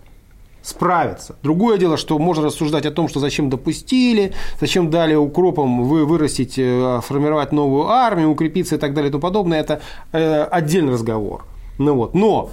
[0.62, 1.36] Справиться.
[1.41, 6.56] Другое дело, что можно рассуждать о том, что зачем допустили, зачем дали укропам вы вырастить,
[6.58, 9.62] э, формировать новую армию, укрепиться и так далее и тому подобное.
[9.62, 11.45] Это э, отдельный разговор.
[11.78, 12.13] Ну вот.
[12.13, 12.49] Но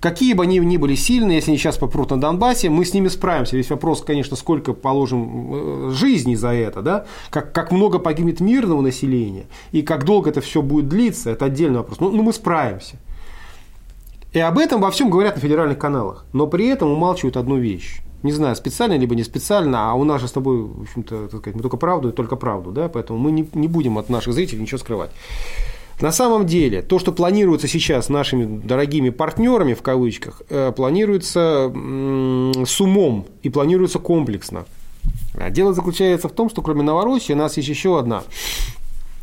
[0.00, 3.08] Какие бы они ни были сильные, если они сейчас попрут на Донбассе, мы с ними
[3.08, 3.56] справимся.
[3.56, 7.04] Весь вопрос, конечно, сколько положим э, жизни за это, да?
[7.28, 11.78] как, как много погибнет мирного населения, и как долго это все будет длиться, это отдельный
[11.78, 12.00] вопрос.
[12.00, 12.96] Ну, ну, мы справимся.
[14.32, 18.00] И об этом во всем говорят на федеральных каналах, но при этом умалчивают одну вещь.
[18.22, 21.60] Не знаю, специально либо не специально, а у нас же с тобой, в общем-то, мы
[21.60, 24.78] только правду и только правду, да, поэтому мы не, не будем от наших зрителей ничего
[24.78, 25.10] скрывать.
[26.00, 32.80] На самом деле, то, что планируется сейчас нашими дорогими партнерами, в кавычках, э, планируется с
[32.80, 34.64] умом и планируется комплексно.
[35.34, 38.22] А дело заключается в том, что кроме Новороссии у нас есть еще одна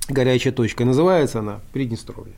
[0.07, 0.85] горячая точка.
[0.85, 2.33] Называется она Приднестровье.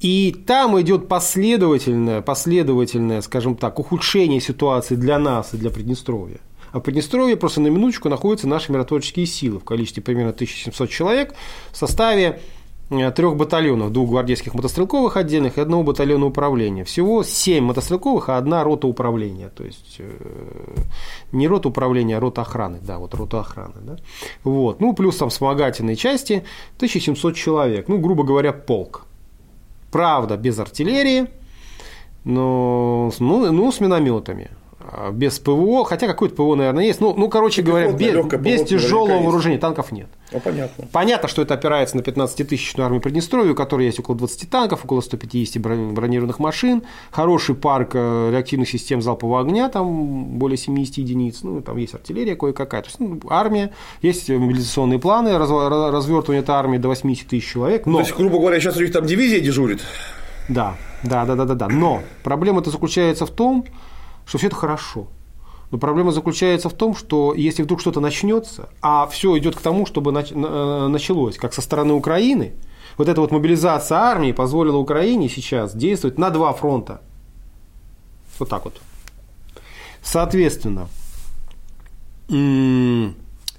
[0.00, 6.38] И там идет последовательное, последовательное, скажем так, ухудшение ситуации для нас и для Приднестровья.
[6.72, 11.34] А в Приднестровье просто на минуточку находятся наши миротворческие силы в количестве примерно 1700 человек
[11.70, 12.40] в составе
[12.90, 16.84] трех батальонов, двух гвардейских мотострелковых отдельных и одного батальона управления.
[16.84, 19.48] Всего семь мотострелковых, а одна рота управления.
[19.48, 20.10] То есть э,
[21.30, 22.80] не рота управления, а рота охраны.
[22.82, 23.74] Да, вот рота охраны.
[23.82, 23.96] Да?
[24.42, 24.80] Вот.
[24.80, 26.44] Ну, плюс там вспомогательные части
[26.76, 27.86] 1700 человек.
[27.86, 29.06] Ну, грубо говоря, полк.
[29.92, 31.26] Правда, без артиллерии,
[32.24, 34.50] но ну, ну, с минометами.
[34.92, 37.00] А, без ПВО, хотя какое-то ПВО, наверное, есть.
[37.00, 40.08] Ну, ну короче говоря, без, без тяжелого вооружения танков нет.
[40.32, 40.88] Ну, понятно.
[40.90, 45.00] Понятно, что это опирается на 15-тысячную армию Приднестровья, у которой есть около 20 танков, около
[45.00, 51.60] 150 бронированных машин, хороший парк э, реактивных систем залпового огня, там более 70 единиц, ну,
[51.60, 53.72] там есть артиллерия кое-какая, то есть ну, армия,
[54.02, 57.86] есть мобилизационные планы, раз, развертывание этой армии до 80 тысяч человек.
[57.86, 57.98] Но...
[57.98, 59.82] То есть, грубо говоря, сейчас у них там дивизия дежурит?
[60.48, 60.74] Да,
[61.04, 61.68] да, да, да, да, да.
[61.68, 63.89] Но проблема-то заключается в том, что
[64.38, 65.08] все это хорошо.
[65.70, 69.86] Но проблема заключается в том, что если вдруг что-то начнется, а все идет к тому,
[69.86, 72.52] чтобы э, началось, как со стороны Украины,
[72.98, 77.00] вот эта вот мобилизация армии позволила Украине сейчас действовать на два фронта.
[78.38, 78.80] Вот так вот.
[80.02, 80.88] Соответственно,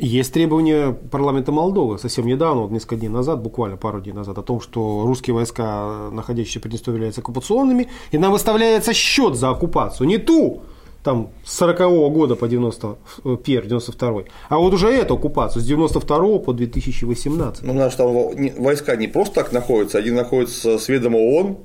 [0.02, 4.42] есть требования парламента Молдовы совсем недавно, вот несколько дней назад, буквально пару дней назад, о
[4.42, 10.08] том, что русские войска, находящиеся в Приднестровье, являются оккупационными, и нам выставляется счет за оккупацию.
[10.08, 10.64] Не ту,
[11.04, 16.40] там, с 40 -го года по 91 92 а вот уже эту оккупацию с 92
[16.40, 17.64] по 2018.
[17.64, 18.14] Ну, наши там
[18.58, 21.58] войска не просто так находятся, они находятся с ведома ООН,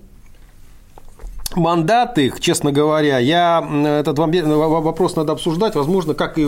[1.54, 3.66] Мандат их, честно говоря, я
[4.00, 6.46] этот вопрос надо обсуждать, возможно, как и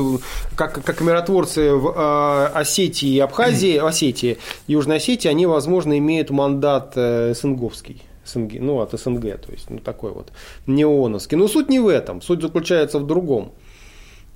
[0.56, 6.92] как, как миротворцы в э, Осетии и Абхазии, Осетии, Южной Осетии, они, возможно, имеют мандат
[6.96, 8.02] э, СНГовский.
[8.24, 10.32] СНГ, ну, от СНГ, то есть, ну, такой вот,
[10.66, 11.36] не ООНовский.
[11.36, 13.52] Но суть не в этом, суть заключается в другом.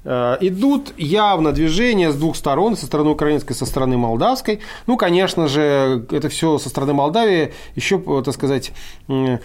[0.04, 4.60] Э, идут явно движения с двух сторон, со стороны украинской, со стороны молдавской.
[4.86, 8.72] Ну, конечно же, это все со стороны Молдавии еще, так сказать,
[9.08, 9.38] э,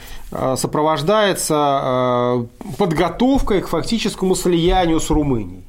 [0.56, 2.46] сопровождается э,
[2.78, 5.64] подготовкой к фактическому слиянию с Румынией.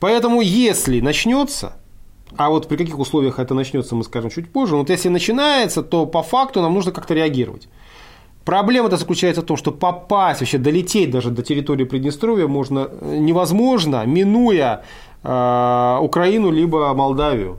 [0.00, 1.74] Поэтому, если начнется,
[2.36, 6.06] а вот при каких условиях это начнется, мы скажем чуть позже, вот если начинается, то
[6.06, 7.68] по факту нам нужно как-то реагировать.
[8.50, 14.04] Проблема-то заключается в том, что попасть, вообще долететь даже до территории Приднестровья можно э, невозможно,
[14.06, 14.82] минуя
[15.22, 17.58] э, Украину либо Молдавию.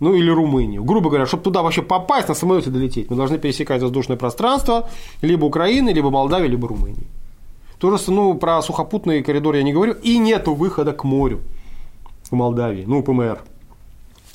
[0.00, 0.82] Ну или Румынию.
[0.82, 4.88] Грубо говоря, чтобы туда вообще попасть, на самолете долететь, мы должны пересекать воздушное пространство
[5.22, 7.06] либо Украины, либо Молдавии, либо Румынии.
[7.78, 9.94] То же, ну, про сухопутный коридор я не говорю.
[10.02, 11.38] И нету выхода к морю
[12.30, 13.38] в Молдавии, ну, ПМР.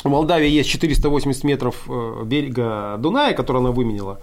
[0.03, 4.19] В Молдавии есть 480 метров э, берега Дуная, который она выменила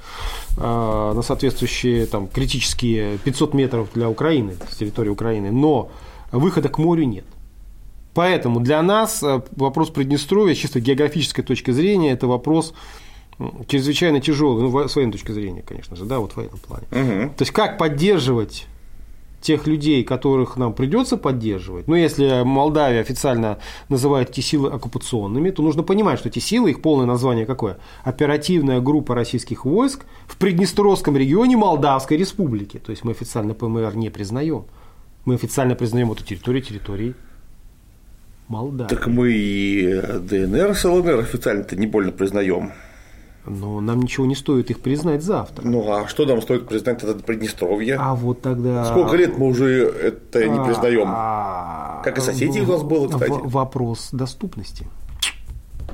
[0.57, 5.91] э, на соответствующие там, критические 500 метров для Украины, с территории Украины, но
[6.33, 7.25] выхода к морю нет.
[8.15, 12.75] Поэтому для нас э, вопрос Приднестровья, чисто географической точки зрения, это вопрос
[13.69, 16.87] чрезвычайно тяжелый, ну, с военной точки зрения, конечно же, да, вот в военном плане.
[16.91, 17.35] Угу.
[17.37, 18.67] То есть, как поддерживать
[19.41, 25.63] тех людей, которых нам придется поддерживать, ну, если Молдавия официально называет эти силы оккупационными, то
[25.63, 27.79] нужно понимать, что эти силы, их полное название какое?
[28.05, 32.79] Оперативная группа российских войск в Приднестровском регионе Молдавской республики.
[32.79, 34.65] То есть мы официально ПМР не признаем.
[35.25, 37.15] Мы официально признаем эту территорию территорией
[38.49, 38.89] Молдавии.
[38.89, 42.73] Так мы и ДНР с ЛНР официально-то не больно признаем.
[43.49, 45.67] Но нам ничего не стоит их признать завтра.
[45.67, 47.97] Ну а что нам стоит признать это Приднестровье?
[47.99, 48.85] А вот тогда.
[48.85, 51.09] Сколько лет мы уже это не признаем?
[51.09, 53.41] А, как и соседей у нас было, кстати.
[53.45, 54.87] Вопрос доступности.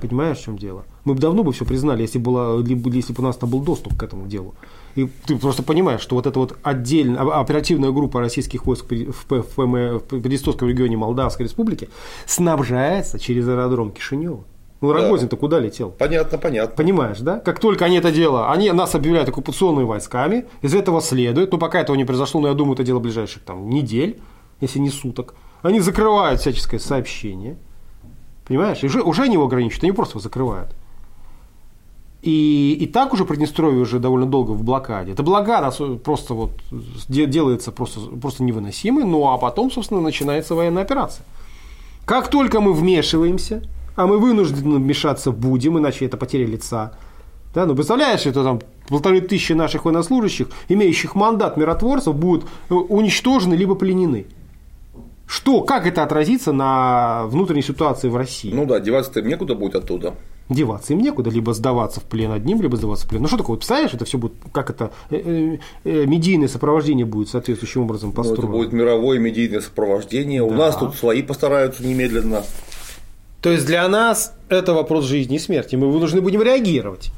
[0.01, 0.85] Понимаешь, в чем дело?
[1.05, 3.97] Мы бы давно бы все признали, если, было, если бы у нас там был доступ
[3.97, 4.55] к этому делу.
[4.97, 9.57] И ты просто понимаешь, что вот эта вот отдельная оперативная группа российских войск в, в,
[9.57, 11.88] в Приднестровском регионе Молдавской Республики
[12.27, 14.45] снабжается через аэродром Кишинева.
[14.88, 15.90] Ну, Рогозин-то куда летел?
[15.90, 16.77] Понятно, понятно.
[16.77, 17.38] Понимаешь, да?
[17.38, 21.81] Как только они это дело, они нас объявляют оккупационными войсками, из этого следует, ну, пока
[21.81, 24.20] этого не произошло, но я думаю, это дело ближайших там недель,
[24.61, 27.57] если не суток, они закрывают всяческое сообщение,
[28.47, 28.83] понимаешь?
[28.83, 30.75] И уже, уже они его ограничивают, они просто его закрывают.
[32.23, 35.12] И, и так уже Приднестровье уже довольно долго в блокаде.
[35.12, 36.53] Это блокада просто вот
[37.07, 41.27] делается просто, просто невыносимой, ну а потом, собственно, начинается военная операция.
[42.07, 43.62] Как только мы вмешиваемся–
[43.96, 46.92] а мы вынуждены вмешаться будем, иначе это потеря лица.
[47.54, 53.54] Да, ну представляешь, это там полторы тысячи наших военнослужащих, имеющих мандат миротворцев, будут э, уничтожены
[53.54, 54.26] либо пленены.
[55.26, 58.52] Что, как это отразится на внутренней ситуации в России?
[58.52, 60.14] Ну да, деваться-то им некуда будет оттуда.
[60.50, 63.22] Деваться им некуда, либо сдаваться в плен одним, либо сдаваться в плен.
[63.22, 67.30] Ну что такое, представляешь, это все будет, как это, э, э, э, медийное сопровождение будет
[67.30, 68.42] соответствующим образом построено.
[68.42, 70.40] Ну, это будет мировое медийное сопровождение.
[70.40, 70.46] Да.
[70.46, 72.42] У нас тут свои постараются немедленно.
[73.44, 75.76] То есть для нас это вопрос жизни и смерти.
[75.76, 77.11] Мы должны будем реагировать.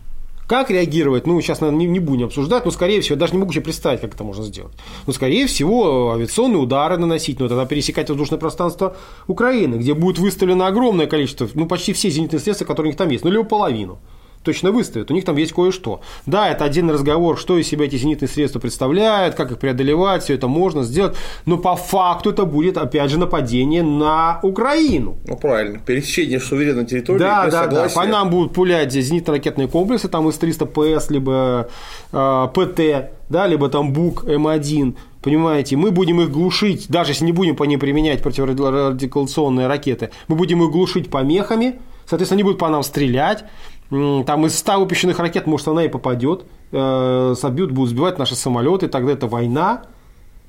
[0.48, 1.24] Как реагировать?
[1.24, 4.00] Ну, сейчас, наверное, не, не будем обсуждать, но, скорее всего, даже не могу себе представить,
[4.00, 4.72] как это можно сделать.
[5.06, 8.96] Но, скорее всего, авиационные удары наносить, но тогда пересекать воздушное пространство
[9.28, 13.08] Украины, где будет выставлено огромное количество, ну, почти все зенитные средства, которые у них там
[13.08, 14.00] есть, ну, либо половину
[14.46, 15.11] точно выставят.
[15.11, 16.00] У них там есть кое-что.
[16.24, 20.35] Да, это отдельный разговор, что из себя эти зенитные средства представляют, как их преодолевать, все
[20.35, 21.16] это можно сделать.
[21.44, 25.16] Но по факту это будет, опять же, нападение на Украину.
[25.26, 25.80] Ну, правильно.
[25.80, 27.18] Пересечение суверенной территории.
[27.18, 27.94] Да, да, согласия.
[27.94, 28.00] да.
[28.00, 31.68] По нам будут пулять зенитно-ракетные комплексы, там из 300 ПС, либо
[32.12, 37.32] э, ПТ, да, либо там БУК М1 понимаете, мы будем их глушить, даже если не
[37.32, 42.68] будем по ним применять противорадикационные ракеты, мы будем их глушить помехами, соответственно, они будут по
[42.68, 43.44] нам стрелять,
[43.90, 48.88] там из 100 выпущенных ракет, может, она и попадет, э, собьют, будут сбивать наши самолеты,
[48.88, 49.83] тогда это война.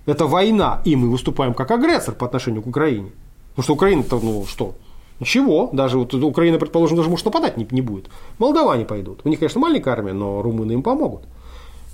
[0.06, 3.12] Это война, и мы выступаем как агрессор по отношению к Украине.
[3.50, 4.76] Потому что Украина-то, ну что,
[5.20, 8.06] Ничего, даже вот Украина, предположим, даже может нападать не, не будет.
[8.38, 9.22] Молдаване пойдут.
[9.24, 11.24] У них, конечно, маленькая армия, но румыны им помогут.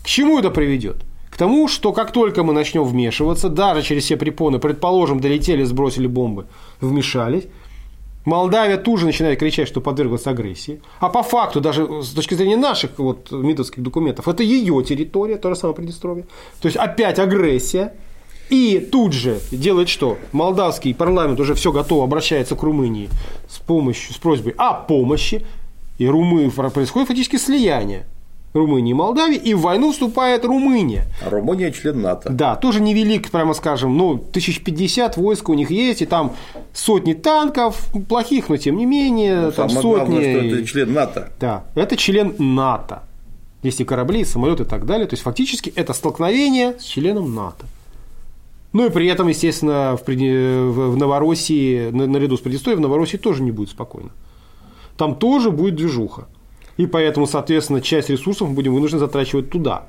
[0.03, 0.97] К чему это приведет?
[1.29, 6.05] К тому, что как только мы начнем вмешиваться, даже через все препоны, предположим, долетели, сбросили
[6.05, 6.45] бомбы,
[6.81, 7.45] вмешались,
[8.25, 10.81] Молдавия тут же начинает кричать, что подверглась агрессии.
[10.99, 15.49] А по факту, даже с точки зрения наших вот, МИДовских документов, это ее территория, то
[15.49, 16.25] же самое Приднестровье.
[16.61, 17.93] То есть опять агрессия.
[18.49, 20.17] И тут же делает что?
[20.31, 23.09] Молдавский парламент уже все готово, обращается к Румынии
[23.49, 25.45] с, помощью, с просьбой о помощи.
[25.97, 28.05] И Румы, происходит фактически слияние.
[28.53, 31.05] Румынии и Молдавии, и в войну вступает Румыния.
[31.25, 32.29] А Румыния член НАТО.
[32.31, 36.33] Да, тоже невелик, прямо скажем, ну, 1050 войск у них есть, и там
[36.71, 39.81] сотни танков, плохих, но тем не менее, ну, там сотни.
[39.81, 41.31] Главное, что это член НАТО.
[41.39, 43.03] Да, это член НАТО.
[43.63, 45.07] Есть и корабли, и самолеты и так далее.
[45.07, 47.65] То есть, фактически, это столкновение с членом НАТО.
[48.73, 53.51] Ну и при этом, естественно, в, в Новороссии, наряду с Приднестровьем, в Новороссии тоже не
[53.51, 54.09] будет спокойно.
[54.97, 56.27] Там тоже будет движуха.
[56.77, 59.87] И поэтому, соответственно, часть ресурсов мы будем вынуждены затрачивать туда.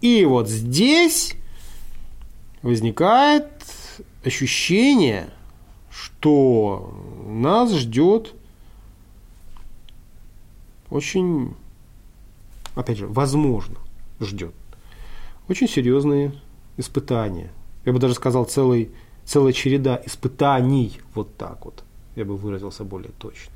[0.00, 1.34] И вот здесь
[2.62, 3.48] возникает
[4.24, 5.30] ощущение,
[5.90, 6.94] что
[7.26, 8.34] нас ждет
[10.90, 11.54] очень,
[12.74, 13.76] опять же, возможно,
[14.20, 14.54] ждет
[15.48, 16.32] очень серьезные
[16.76, 17.50] испытания.
[17.84, 18.90] Я бы даже сказал, целый,
[19.24, 21.82] целая череда испытаний, вот так вот,
[22.14, 23.53] я бы выразился более точно.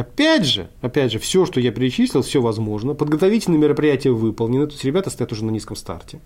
[0.00, 2.94] Опять же, опять же, все, что я перечислил, все возможно.
[2.94, 4.66] Подготовительные мероприятия выполнены.
[4.66, 6.20] То есть ребята стоят уже на низком старте.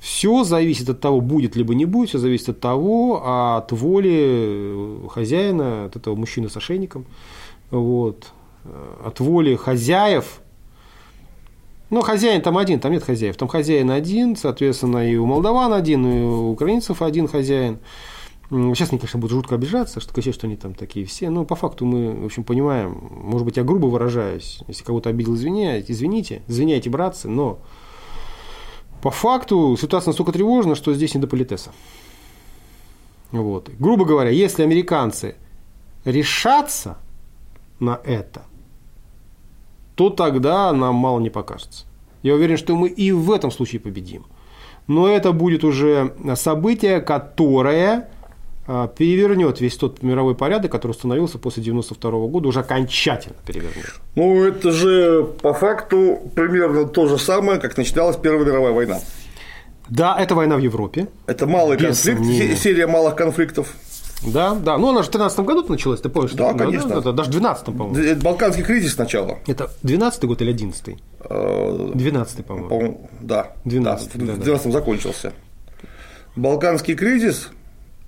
[0.00, 5.08] Все зависит от того, будет либо не будет, все зависит от того, от воли э,
[5.10, 7.04] хозяина, от этого мужчины с ошейником,
[7.70, 8.28] вот,
[8.64, 8.68] э,
[9.04, 10.40] от воли хозяев.
[11.90, 13.36] Ну, хозяин там один, там нет хозяев.
[13.36, 17.78] Там хозяин один, соответственно, и у молдаван один, и у украинцев один хозяин.
[18.48, 21.30] Сейчас они, конечно, будут жутко обижаться, что кричат, что они там такие все.
[21.30, 24.62] Но по факту мы, в общем, понимаем, может быть, я грубо выражаюсь.
[24.68, 27.58] Если кого-то обидел, извиняйте, извините, извиняйте, братцы, но
[29.02, 31.72] по факту ситуация настолько тревожна, что здесь не до политеса.
[33.32, 33.68] Вот.
[33.78, 35.34] Грубо говоря, если американцы
[36.04, 36.98] решатся
[37.80, 38.44] на это,
[39.96, 41.84] то тогда нам мало не покажется.
[42.22, 44.24] Я уверен, что мы и в этом случае победим.
[44.86, 48.08] Но это будет уже событие, которое
[48.66, 53.94] перевернет весь тот мировой порядок, который установился после 1992 года, уже окончательно перевернет.
[54.14, 58.98] Ну, это же по факту примерно то же самое, как начиналась Первая мировая война.
[59.88, 61.08] Да, это война в Европе.
[61.26, 62.56] Это малый конфликт, сомнения.
[62.56, 63.72] серия малых конфликтов.
[64.26, 64.78] Да, да.
[64.78, 66.32] Ну, она же в 13 году началась, ты помнишь?
[66.32, 66.88] Да, конечно.
[66.88, 67.96] Да, да, даже в 12 по-моему.
[67.96, 69.38] Это Балканский кризис сначала.
[69.46, 70.96] Это 12 год или 11
[71.28, 73.10] 12 по-моему.
[73.20, 73.52] Да.
[73.64, 74.72] 12 да, в 12 да.
[74.72, 75.32] закончился.
[76.34, 77.50] Балканский кризис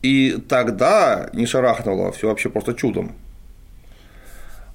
[0.02, 3.16] и тогда не шарахнуло все вообще просто чудом.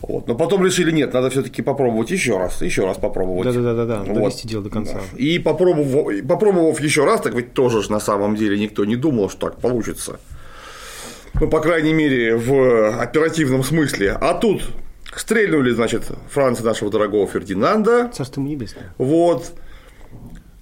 [0.01, 0.27] Вот.
[0.27, 3.53] Но потом решили, нет, надо все-таки попробовать еще раз, еще раз попробовать.
[3.53, 4.13] Да, да, да, да, вот.
[4.15, 4.99] довести дело до конца.
[5.15, 9.49] И попробовав, попробовав еще раз, так ведь тоже на самом деле никто не думал, что
[9.49, 10.19] так получится.
[11.39, 14.17] Ну, по крайней мере, в оперативном смысле.
[14.19, 14.63] А тут
[15.15, 18.09] стрельнули, значит, Франция нашего дорогого Фердинанда.
[18.13, 18.93] Царство небесное.
[18.97, 19.53] Вот.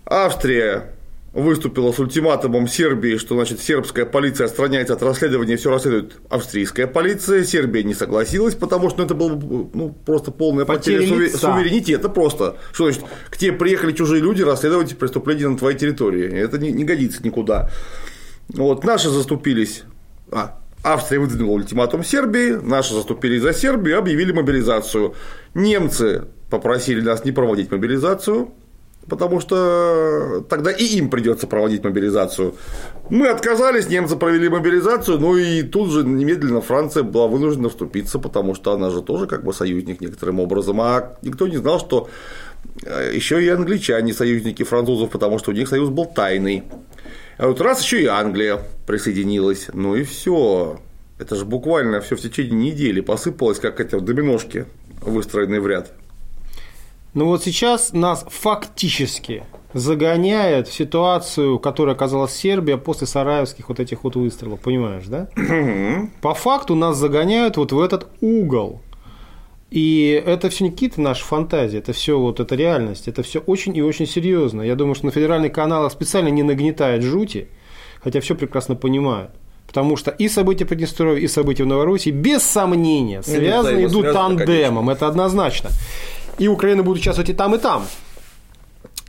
[0.05, 0.93] Австрия
[1.33, 7.45] выступила с ультиматумом Сербии, что значит сербская полиция отстраняется от расследования, все расследует австрийская полиция.
[7.45, 9.29] Сербия не согласилась, потому что ну, это было
[9.73, 12.57] ну, просто полная потеря, потеря суверенитета просто.
[12.73, 16.29] Что значит, к тебе приехали чужие люди расследовать преступления на твоей территории.
[16.29, 17.69] Это не, не годится никуда.
[18.49, 19.83] Вот, наши заступились.
[20.31, 25.15] А, Австрия выдвинула ультиматум Сербии, наши заступились за Сербию и объявили мобилизацию.
[25.53, 28.51] Немцы попросили нас не проводить мобилизацию,
[29.07, 32.55] потому что тогда и им придется проводить мобилизацию.
[33.09, 38.55] Мы отказались, немцы провели мобилизацию, ну и тут же немедленно Франция была вынуждена вступиться, потому
[38.55, 42.09] что она же тоже как бы союзник некоторым образом, а никто не знал, что
[42.83, 46.63] э, еще и англичане союзники французов, потому что у них союз был тайный.
[47.37, 50.79] А вот раз еще и Англия присоединилась, ну и все.
[51.17, 54.65] Это же буквально все в течение недели посыпалось, как эти доминошки,
[55.01, 55.91] выстроенные в ряд.
[57.13, 59.43] Ну вот сейчас нас фактически
[59.73, 65.27] загоняют в ситуацию, в которой оказалась Сербия после сараевских вот этих вот выстрелов, понимаешь, да?
[66.21, 68.81] По факту нас загоняют вот в этот угол.
[69.71, 73.75] И это все не какие-то наши фантазии, это все вот эта реальность, это все очень
[73.75, 74.61] и очень серьезно.
[74.61, 77.47] Я думаю, что на федеральных каналах специально не нагнетают жути,
[78.01, 79.31] хотя все прекрасно понимают.
[79.67, 85.07] Потому что и события Приднестровья, и события в Новороссии, без сомнения, связаны, идут тандемом, это
[85.07, 85.69] однозначно.
[86.37, 87.83] И Украина будет участвовать и там, и там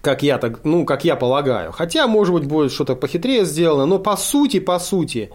[0.03, 1.73] как я так, ну, как я полагаю.
[1.73, 5.31] Хотя, может быть, будет что-то похитрее сделано, но по сути, по сути,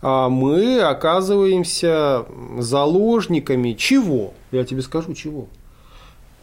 [0.00, 2.24] а, мы оказываемся
[2.58, 4.32] заложниками чего?
[4.52, 5.48] Я тебе скажу, чего.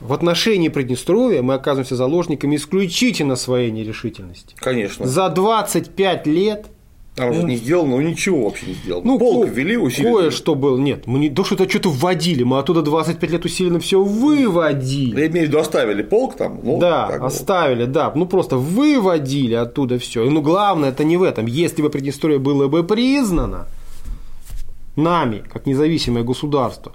[0.02, 4.56] В отношении Приднестровья мы оказываемся заложниками исключительно своей нерешительности.
[4.60, 5.08] Конечно.
[5.08, 6.68] За 25 лет–
[7.20, 9.02] же ну, не сделал, ну ничего вообще не сделал.
[9.04, 10.18] Ну, Полк ко- ввели усиленно.
[10.18, 10.78] Кое-что было.
[10.78, 15.20] Нет, мы не то, что это что-то вводили, мы оттуда 25 лет усиленно все выводили.
[15.20, 16.60] Я имею в виду, оставили полк там.
[16.64, 17.92] Ну, да, оставили, вот.
[17.92, 18.12] да.
[18.16, 20.26] Ну просто выводили оттуда все.
[20.26, 21.46] И ну главное, это не в этом.
[21.46, 23.68] Если бы Приднестровье было бы признано
[24.96, 26.94] нами, как независимое государство,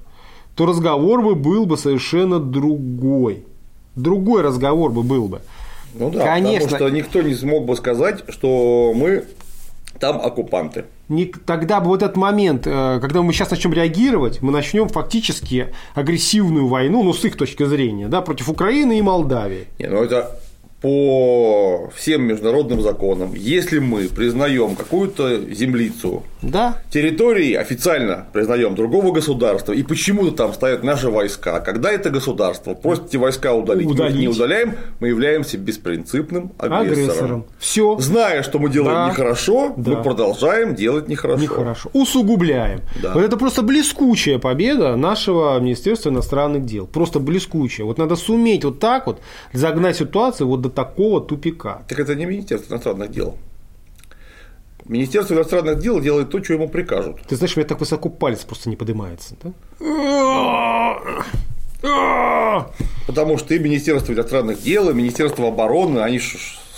[0.54, 3.44] то разговор бы был бы совершенно другой.
[3.96, 5.40] Другой разговор бы был бы.
[5.94, 6.68] Ну да, Конечно.
[6.68, 9.24] потому что никто не смог бы сказать, что мы
[9.99, 10.86] там оккупанты.
[11.09, 15.68] Не, тогда бы вот этот момент, э, когда мы сейчас начнем реагировать, мы начнем фактически
[15.95, 19.66] агрессивную войну, ну, с их точки зрения, да, против Украины и Молдавии.
[19.78, 20.38] Не, ну это
[20.85, 26.76] по всем международным законам, если мы признаем какую-то землицу да.
[26.91, 33.07] территории, официально признаем другого государства, и почему-то там стоят наши войска, когда это государство просит
[33.07, 34.14] эти войска удалить, удалить.
[34.14, 36.93] мы не удаляем, мы являемся беспринципным агрессором.
[36.93, 37.47] агрессором.
[37.59, 37.97] Все.
[37.99, 39.09] Зная, что мы делаем да.
[39.09, 39.91] нехорошо, да.
[39.91, 41.41] мы продолжаем делать нехорошо.
[41.41, 41.89] Нехорошо.
[41.95, 42.82] Усугубляем.
[43.01, 43.14] Да.
[43.14, 46.87] Вот это просто блескучая победа нашего Министерства иностранных дел.
[46.87, 47.87] Просто блескучая.
[47.87, 49.20] Вот надо суметь вот так вот
[49.55, 51.82] загнать ситуацию вот до такого тупика.
[51.88, 53.36] Так это не Министерство иностранных дел.
[54.86, 57.16] Министерство иностранных дел делает то, что ему прикажут.
[57.26, 59.34] Ты знаешь, у меня так высоко палец просто не поднимается.
[59.42, 59.52] Да?
[63.06, 66.20] Потому что и Министерство иностранных дел, и Министерство обороны, они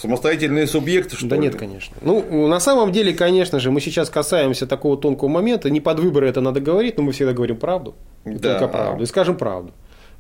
[0.00, 1.42] самостоятельные субъекты, что Да ли?
[1.42, 1.96] нет, конечно.
[2.00, 5.70] Ну, на самом деле, конечно же, мы сейчас касаемся такого тонкого момента.
[5.70, 7.94] Не под выборы это надо говорить, но мы всегда говорим правду.
[8.24, 8.58] Да.
[8.58, 9.02] Только правду.
[9.02, 9.72] И скажем правду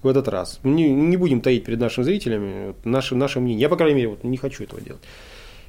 [0.06, 0.60] в этот раз.
[0.62, 3.60] Не, не будем таить перед нашими зрителями наше, наше мнение.
[3.60, 5.02] Я, по крайней мере, вот, не хочу этого делать.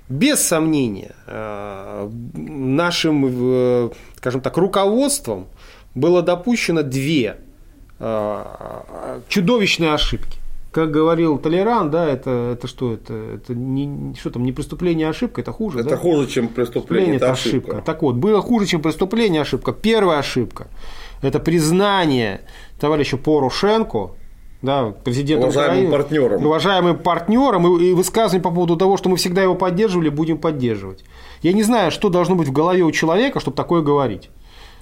[0.10, 5.48] Без сомнения, э, нашим, э, скажем так, руководством
[5.96, 7.38] было допущено две
[8.00, 10.38] э, чудовищные ошибки.
[10.72, 13.14] Как говорил Толеран, да, это, это что это?
[13.14, 15.80] Это не, что там, не преступление, а ошибка, это хуже.
[15.80, 15.98] Это да?
[15.98, 17.72] хуже, чем преступление, это ошибка.
[17.72, 17.82] ошибка.
[17.86, 19.74] Так вот, было хуже, чем преступление, ошибка.
[19.74, 20.68] Первая ошибка–
[21.22, 22.42] это признание
[22.80, 24.12] товарища Порошенко
[24.62, 26.46] да, президентом уважаемым Украины, партнером.
[26.46, 31.04] уважаемым партнером и, и высказывание по поводу того, что мы всегда его поддерживали, будем поддерживать.
[31.44, 34.30] Я не знаю, что должно быть в голове у человека, чтобы такое говорить.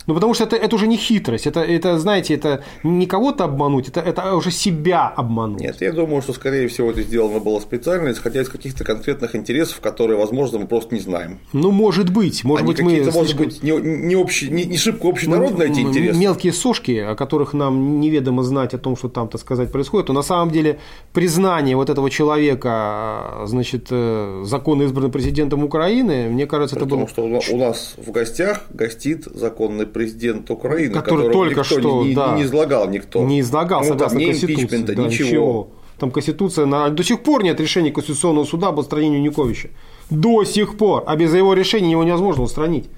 [0.07, 3.87] Ну, потому что это, это уже не хитрость, это, это, знаете, это не кого-то обмануть,
[3.87, 5.61] это, это уже себя обмануть.
[5.61, 9.79] Нет, я думаю, что, скорее всего, это сделано было специально, исходя из каких-то конкретных интересов,
[9.81, 11.39] которые, возможно, мы просто не знаем.
[11.53, 12.43] Ну, может быть.
[12.43, 13.11] Может Они быть, мы.
[13.11, 16.19] Может быть, не, не, общий, не, не шибко общенародные эти интересы.
[16.19, 20.13] Мелкие сошки, о которых нам неведомо знать о том, что там, так сказать, происходит, то
[20.13, 20.79] на самом деле
[21.13, 27.05] признание вот этого человека, значит, э, законно избранным президентом Украины, мне кажется, При это было.
[27.05, 32.35] Потому что у нас в гостях гостит законный президент Украины, который только что не, да,
[32.35, 33.23] не излагал никто.
[33.23, 34.77] Не излагал, ну, согласно да, Конституции.
[34.77, 35.27] Да, ничего.
[35.27, 35.67] ничего.
[35.97, 36.89] Там Конституция, на...
[36.89, 39.69] до сих пор нет решения Конституционного суда об устранении Юниковича.
[40.09, 41.05] До сих пор.
[41.07, 42.89] А без его решения его невозможно устранить.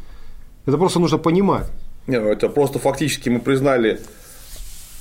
[0.66, 1.68] Это просто нужно понимать.
[2.08, 4.00] Не, ну это просто фактически мы признали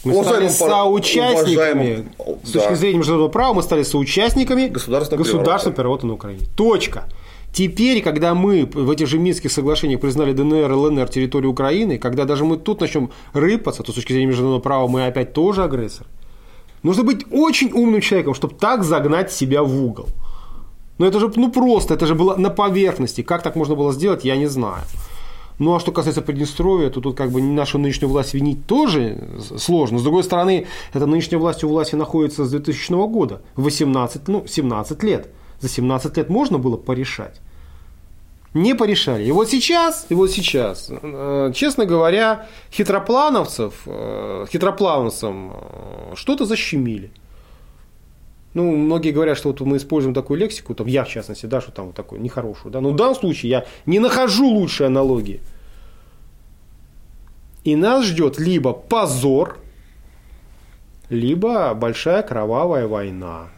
[0.04, 2.38] мы стали соучастниками, уважаемым...
[2.44, 6.42] с точки зрения международного права, мы стали соучастниками государственного, государственного переворота на Украине.
[6.56, 7.08] Точка.
[7.56, 12.26] Теперь, когда мы в этих же Минских соглашениях признали ДНР и ЛНР территорию Украины, когда
[12.26, 16.06] даже мы тут начнем рыпаться, то с точки зрения международного права мы опять тоже агрессор.
[16.82, 20.08] Нужно быть очень умным человеком, чтобы так загнать себя в угол.
[20.98, 23.22] Ну это же, ну просто, это же было на поверхности.
[23.22, 24.82] Как так можно было сделать, я не знаю.
[25.58, 29.16] Ну а что касается Приднестровья, то тут как бы нашу нынешнюю власть винить тоже
[29.56, 29.98] сложно.
[29.98, 35.02] С другой стороны, эта нынешняя власть у власти находится с 2000 года, 18, ну 17
[35.04, 35.30] лет.
[35.60, 37.40] За 17 лет можно было порешать?
[38.56, 39.24] Не порешали.
[39.24, 47.10] И вот сейчас, и вот сейчас, э, честно говоря, хитроплановцев, э, хитроплановцам э, что-то защемили.
[48.54, 51.70] Ну, многие говорят, что вот мы используем такую лексику, там я в частности, да, что
[51.70, 52.80] там вот такую нехорошую, да.
[52.80, 55.40] Но в данном случае я не нахожу лучшей аналогии.
[57.64, 59.58] И нас ждет либо позор,
[61.10, 63.48] либо большая кровавая война.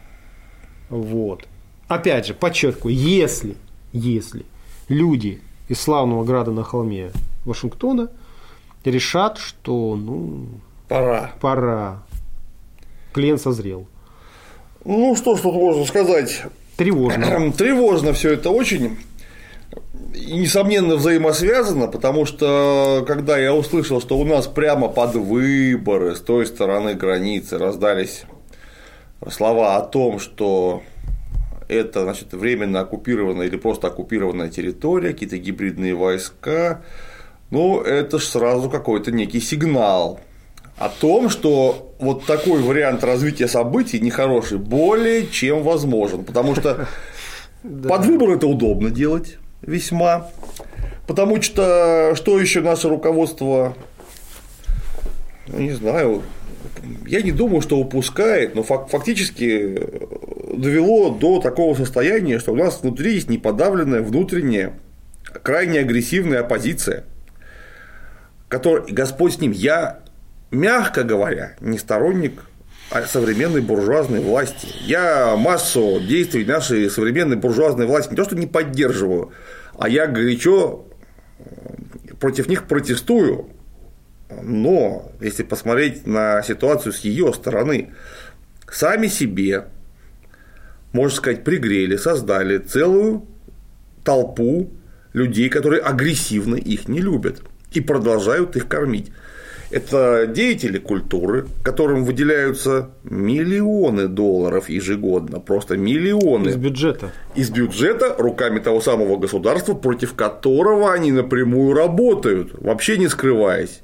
[0.89, 1.47] Вот.
[1.87, 3.55] Опять же, подчеркиваю, если,
[3.93, 4.45] если
[4.89, 7.11] люди из славного града на холме
[7.45, 8.09] Вашингтона
[8.83, 10.47] решат, что, ну,
[10.87, 12.03] пора, пора,
[13.13, 13.87] клиент созрел.
[14.83, 16.43] Ну, что ж тут можно сказать?
[16.75, 17.51] Тревожно.
[17.57, 18.97] Тревожно все это очень.
[20.15, 26.21] И, несомненно, взаимосвязано, потому что когда я услышал, что у нас прямо под выборы с
[26.21, 28.23] той стороны границы раздались
[29.29, 30.81] слова о том, что
[31.69, 36.81] это значит, временно оккупированная или просто оккупированная территория, какие-то гибридные войска,
[37.51, 40.19] ну, это же сразу какой-то некий сигнал
[40.77, 46.87] о том, что вот такой вариант развития событий нехороший более чем возможен, потому что
[47.63, 50.31] под выбор это удобно делать весьма,
[51.05, 53.75] потому что что еще наше руководство,
[55.47, 56.23] ну, не знаю,
[57.05, 59.79] я не думаю, что упускает, но фактически
[60.59, 64.73] довело до такого состояния, что у нас внутри есть неподавленная внутренняя,
[65.43, 67.05] крайне агрессивная оппозиция,
[68.47, 69.99] которая, Господь с ним, я
[70.51, 72.43] мягко говоря, не сторонник
[73.07, 74.67] современной буржуазной власти.
[74.81, 79.31] Я массу действий нашей современной буржуазной власти не то что не поддерживаю,
[79.77, 80.85] а я горячо
[81.37, 83.49] э, против них протестую.
[84.41, 87.93] Но если посмотреть на ситуацию с ее стороны,
[88.71, 89.65] сами себе,
[90.91, 93.25] можно сказать, пригрели, создали целую
[94.03, 94.71] толпу
[95.13, 99.11] людей, которые агрессивно их не любят и продолжают их кормить.
[99.71, 106.49] Это деятели культуры, которым выделяются миллионы долларов ежегодно, просто миллионы.
[106.49, 107.11] Из бюджета.
[107.35, 113.81] Из бюджета руками того самого государства, против которого они напрямую работают, вообще не скрываясь.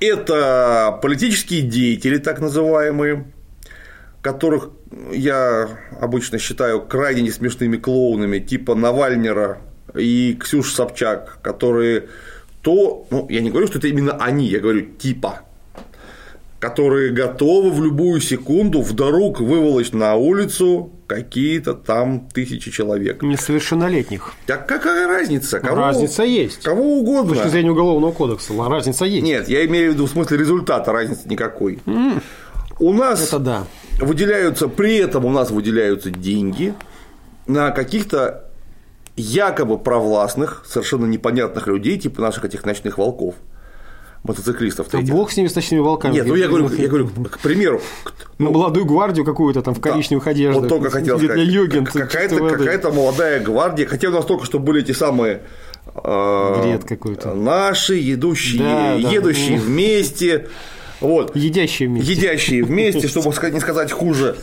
[0.00, 3.24] Это политические деятели, так называемые,
[4.32, 4.68] которых
[5.10, 5.68] я
[6.00, 9.58] обычно считаю крайне несмешными клоунами, типа Навальнера
[9.94, 12.08] и Ксюш Собчак, которые
[12.60, 15.40] то, ну, я не говорю, что это именно они, я говорю типа,
[16.60, 23.22] которые готовы в любую секунду вдруг выволочь на улицу какие-то там тысячи человек.
[23.22, 24.34] Несовершеннолетних.
[24.44, 25.58] Так какая разница?
[25.58, 26.62] Кого, разница есть.
[26.64, 27.34] Кого угодно.
[27.34, 29.24] С точки зрения Уголовного кодекса разница есть.
[29.24, 31.78] Нет, я имею в виду в смысле результата разницы никакой.
[31.86, 32.20] Mm.
[32.80, 33.64] У нас Это да.
[33.98, 36.74] Выделяются, при этом у нас выделяются деньги
[37.46, 38.44] на каких-то
[39.16, 43.34] якобы провластных, совершенно непонятных людей, типа наших этих ночных волков
[44.24, 44.88] мотоциклистов.
[44.90, 46.12] Да бог с ними, с ночными волками.
[46.12, 47.80] Нет, ну я говорю, я говорю, к примеру.
[48.38, 50.62] Ну, молодую гвардию какую-то там в коричневых да, одеждах.
[50.62, 51.38] Вот только хотел сказать.
[51.38, 55.42] Юген, какая-то, какая-то молодая гвардия, хотя у нас только что были эти самые
[55.94, 57.34] Бред какой-то.
[57.34, 59.64] Наши, идущие, да, едущие да.
[59.64, 60.48] вместе,
[61.00, 61.36] вот.
[61.36, 62.12] Едящие вместе.
[62.12, 64.36] Едящие вместе, чтобы не сказать хуже.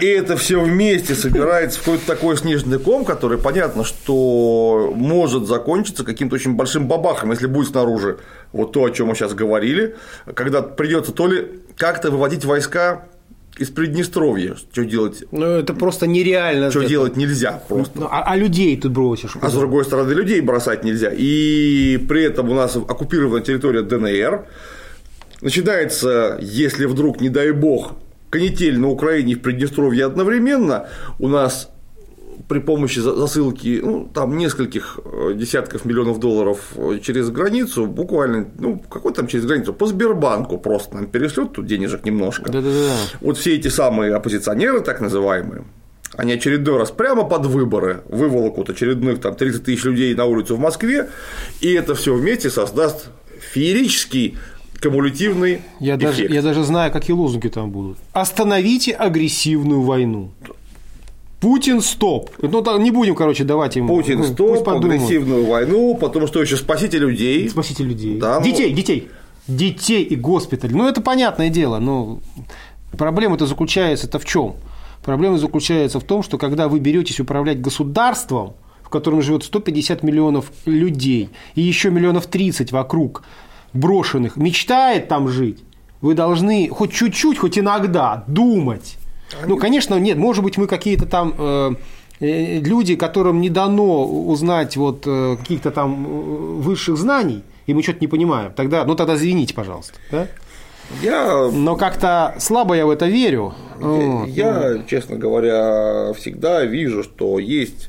[0.00, 6.04] И это все вместе собирается в какой-то такой снежный ком, который понятно, что может закончиться
[6.04, 8.18] каким-то очень большим бабахом, если будет снаружи
[8.52, 9.96] вот то, о чем мы сейчас говорили,
[10.34, 13.06] когда придется то ли как-то выводить войска
[13.58, 14.56] из Приднестровья.
[14.72, 15.24] Что делать?
[15.30, 16.70] Ну, это просто нереально.
[16.70, 18.00] Что делать нельзя просто.
[18.00, 19.36] Ну, а, а людей тут бросишь?
[19.40, 21.10] А с другой стороны, людей бросать нельзя.
[21.12, 24.46] И при этом у нас оккупирована территория ДНР,
[25.44, 27.92] начинается, если вдруг, не дай бог,
[28.30, 30.88] канитель на Украине и в Приднестровье одновременно,
[31.20, 31.70] у нас
[32.48, 38.82] при помощи засылки ну, там нескольких э, десятков миллионов долларов э, через границу, буквально, ну,
[38.90, 42.50] какой там через границу, по Сбербанку просто нам перешлют тут денежек немножко.
[42.50, 42.96] Да-да-да.
[43.20, 45.64] Вот все эти самые оппозиционеры, так называемые,
[46.16, 50.58] они очередной раз прямо под выборы выволокут очередных там 30 тысяч людей на улицу в
[50.58, 51.10] Москве,
[51.60, 53.08] и это все вместе создаст
[53.52, 54.38] феерический
[54.88, 56.02] кумулятивный я эффект.
[56.02, 57.98] Даже, я даже знаю, какие лозунги там будут.
[58.12, 60.30] Остановите агрессивную войну.
[61.40, 62.30] Путин стоп.
[62.40, 63.88] Ну, там не будем, короче, давать ему.
[63.88, 67.48] Путин ну, стоп, агрессивную войну, потому что еще спасите людей.
[67.50, 68.18] Спасите людей.
[68.18, 68.44] Да, ну...
[68.46, 69.10] Детей, детей.
[69.46, 70.74] Детей и госпиталь.
[70.74, 72.20] Ну, это понятное дело, но
[72.96, 74.54] проблема-то заключается-то в чем?
[75.04, 80.50] Проблема заключается в том, что когда вы беретесь управлять государством, в котором живет 150 миллионов
[80.64, 83.22] людей и еще миллионов 30 вокруг
[83.74, 85.62] брошенных, мечтает там жить,
[86.00, 88.96] вы должны хоть чуть-чуть, хоть иногда думать.
[89.46, 91.74] Ну, конечно, нет, может быть, мы какие-то там э,
[92.20, 96.08] э люди, которым не дано узнать вот э, каких-то там э,
[96.62, 98.52] высших знаний, и мы что-то не понимаем.
[98.52, 99.94] Тогда, ну тогда извините, пожалуйста.
[100.10, 100.28] Да?
[101.02, 101.48] Я...
[101.50, 103.54] Но как-то слабо я в это верю.
[103.80, 107.88] Я, я, честно говоря, всегда вижу, что есть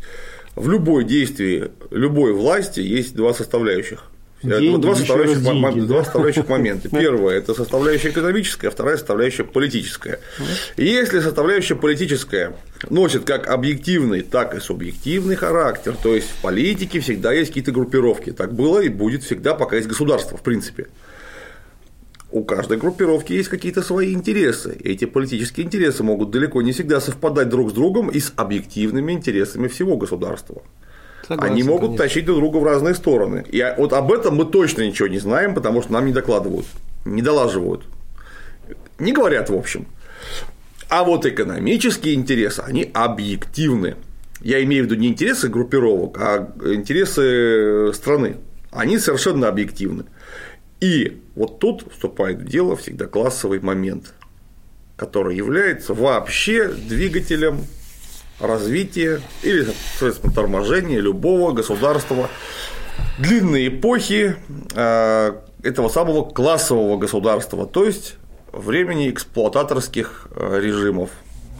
[0.56, 4.10] в любой действии любой власти есть два составляющих.
[4.46, 6.04] Деньги, два, составляющих, деньги, два да?
[6.04, 6.90] составляющих момента.
[6.92, 10.20] Первое– это составляющая экономическая, вторая– составляющая политическая.
[10.78, 12.56] Если составляющая политическая
[12.90, 18.32] носит как объективный, так и субъективный характер, то есть в политике всегда есть какие-то группировки.
[18.32, 20.88] Так было и будет всегда, пока есть государство, в принципе
[22.36, 24.76] у каждой группировки есть какие-то свои интересы.
[24.82, 29.14] И эти политические интересы могут далеко не всегда совпадать друг с другом и с объективными
[29.14, 30.62] интересами всего государства.
[31.28, 32.06] Согласен, Они могут конечно.
[32.06, 33.46] тащить друг друга в разные стороны.
[33.50, 36.68] И вот об этом мы точно ничего не знаем, потому что нам не докладывают,
[37.04, 37.84] не долаживают.
[39.00, 39.88] Не говорят, в общем.
[40.90, 43.96] А вот экономические интересы, они объективны.
[44.42, 48.38] Я имею в виду не интересы группировок, а интересы страны.
[48.72, 50.06] Они совершенно объективны.
[50.80, 54.14] И вот тут вступает в дело всегда классовый момент,
[54.96, 57.62] который является вообще двигателем
[58.40, 59.66] развития или,
[59.98, 62.30] соответственно, торможения любого государства
[63.18, 64.36] длинной эпохи
[64.74, 65.34] э,
[65.64, 68.16] этого самого классового государства, то есть
[68.52, 71.10] времени эксплуататорских э, режимов,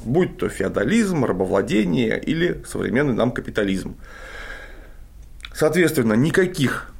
[0.04, 3.96] будь то феодализм, рабовладение или современный нам капитализм.
[5.54, 6.92] Соответственно, никаких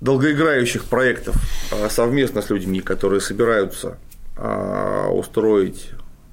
[0.00, 1.36] долгоиграющих проектов
[1.70, 3.98] а, совместно с людьми, которые собираются
[5.12, 5.90] устроить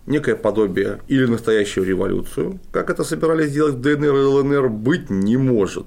[0.07, 5.37] некое подобие или настоящую революцию, как это собирались сделать в ДНР и ЛНР, быть не
[5.37, 5.85] может.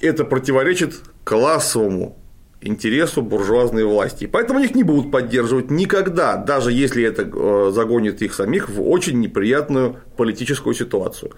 [0.00, 2.16] Это противоречит классовому
[2.60, 4.24] интересу буржуазной власти.
[4.24, 8.88] И поэтому их не будут поддерживать никогда, даже если это э, загонит их самих в
[8.88, 11.32] очень неприятную политическую ситуацию.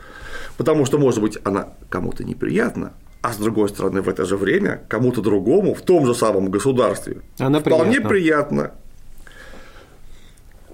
[0.57, 4.83] Потому что, может быть, она кому-то неприятна, а с другой стороны, в это же время
[4.89, 8.09] кому-то другому в том же самом государстве Она вполне приятна.
[8.09, 8.73] приятно.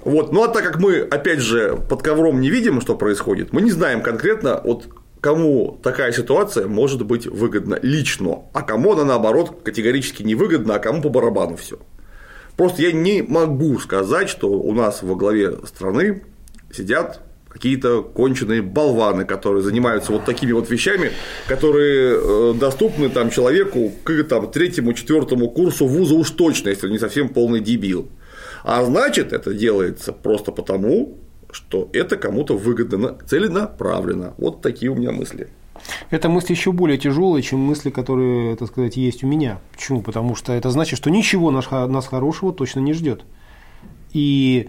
[0.05, 0.32] Вот.
[0.32, 3.70] Ну а так как мы, опять же, под ковром не видим, что происходит, мы не
[3.70, 4.88] знаем конкретно, вот
[5.20, 11.00] кому такая ситуация может быть выгодна лично, а кому она наоборот категорически невыгодна, а кому
[11.00, 11.78] по барабану все.
[12.57, 16.22] Просто я не могу сказать, что у нас во главе страны
[16.72, 21.12] сидят какие-то конченые болваны, которые занимаются вот такими вот вещами,
[21.46, 26.98] которые э, доступны там человеку к там, третьему, четвертому курсу вуза уж точно, если не
[26.98, 28.11] совсем полный дебил.
[28.64, 31.18] А значит, это делается просто потому,
[31.50, 34.34] что это кому-то выгодно, целенаправленно.
[34.38, 35.48] Вот такие у меня мысли.
[36.10, 39.60] Это мысли еще более тяжелые, чем мысли, которые, так сказать, есть у меня.
[39.72, 40.02] Почему?
[40.02, 43.22] Потому что это значит, что ничего нас, хорошего точно не ждет.
[44.12, 44.68] И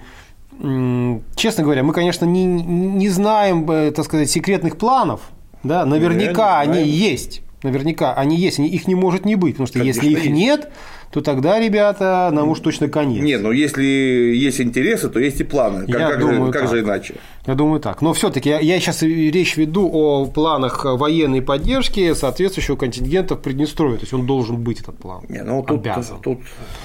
[1.36, 5.22] честно говоря, мы, конечно, не, не знаем, э, так сказать, секретных планов,
[5.64, 10.02] да, наверняка они есть, наверняка они есть, их не может не быть, потому что Конечно,
[10.02, 10.32] если их есть.
[10.32, 10.72] нет,
[11.12, 13.24] то тогда, ребята, нам уж точно конец.
[13.24, 15.86] Не, но если есть интересы, то есть и планы.
[15.86, 17.16] Как, я как, думаю, же, как же иначе?
[17.46, 18.02] Я думаю так.
[18.02, 23.98] Но все-таки я, я сейчас речь веду о планах военной поддержки соответствующего контингента в Приднестровье.
[23.98, 25.24] То есть он должен быть этот план.
[25.30, 26.20] Не, ну тут, Обязан.
[26.22, 26.40] тут,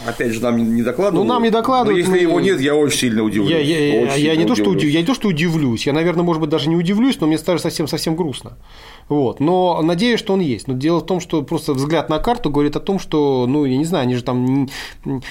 [0.06, 1.26] опять же нам не докладывают.
[1.26, 1.94] Ну нам не докладывают.
[1.94, 2.30] Но если мы...
[2.30, 3.50] его нет, я очень сильно удивлюсь.
[3.50, 4.90] Я, я, я, я, не то, что удив...
[4.90, 5.86] я не то, что удивлюсь.
[5.86, 8.58] Я, наверное, может быть, даже не удивлюсь, но мне станет совсем совсем грустно.
[9.08, 9.40] Вот.
[9.40, 10.68] Но надеюсь, что он есть.
[10.68, 13.76] Но дело в том, что просто взгляд на карту говорит о том, что, ну, я
[13.76, 14.70] не знаю, они же там не,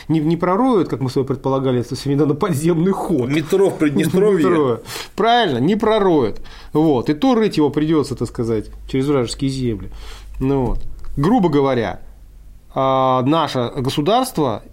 [0.08, 3.30] не, не пророют, как мы с вами предполагали, совсем недавно подземный ход.
[3.30, 4.38] Метро в Приднестровье.
[4.50, 4.80] Метро.
[5.16, 6.42] Правильно, не пророют.
[6.72, 7.10] Вот.
[7.10, 9.90] И то рыть его придется, так сказать, через вражеские земли.
[10.40, 10.80] Ну, вот.
[11.18, 12.00] Грубо говоря,
[12.74, 14.64] а, наше государство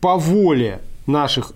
[0.00, 1.52] по воле наших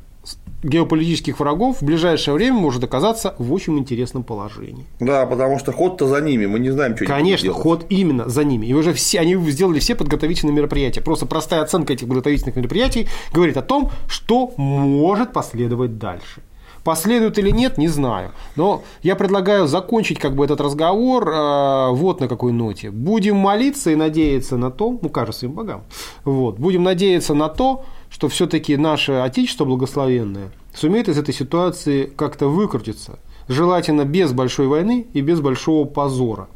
[0.62, 4.86] геополитических врагов в ближайшее время может оказаться в очень интересном положении.
[5.00, 8.66] Да, потому что ход-то за ними, мы не знаем, что Конечно, ход именно за ними.
[8.66, 11.00] И уже все, они сделали все подготовительные мероприятия.
[11.00, 16.42] Просто простая оценка этих подготовительных мероприятий говорит о том, что может последовать дальше.
[16.84, 18.30] Последует или нет, не знаю.
[18.56, 22.90] Но я предлагаю закончить как бы этот разговор э, вот на какой ноте.
[22.90, 25.82] Будем молиться и надеяться на то, ну, кажется, им богам,
[26.24, 32.48] вот, будем надеяться на то, что все-таки наше Отечество благословенное сумеет из этой ситуации как-то
[32.48, 36.48] выкрутиться, желательно без большой войны и без большого позора.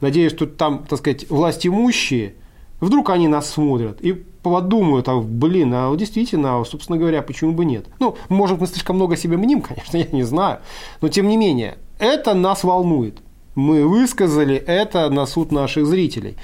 [0.00, 2.34] Надеюсь, что там, так сказать, власть имущие
[2.80, 7.64] Вдруг они нас смотрят и подумают, а, блин, а действительно, а, собственно говоря, почему бы
[7.64, 7.86] нет?
[7.98, 10.58] Ну, может, мы слишком много себе мним, конечно, я не знаю,
[11.00, 13.18] но тем не менее, это нас волнует.
[13.54, 16.36] Мы высказали это на суд наших зрителей.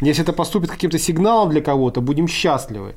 [0.00, 2.94] Если это поступит каким-то сигналом для кого-то, будем счастливы.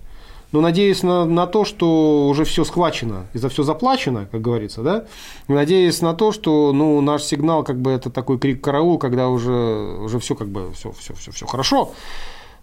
[0.51, 4.81] Но надеюсь на, на то, что уже все схвачено и за все заплачено, как говорится,
[4.81, 5.05] да.
[5.47, 9.51] Надеюсь на то, что ну, наш сигнал как бы это такой крик караул, когда уже,
[9.51, 11.93] уже все как бы все, все, все, все хорошо.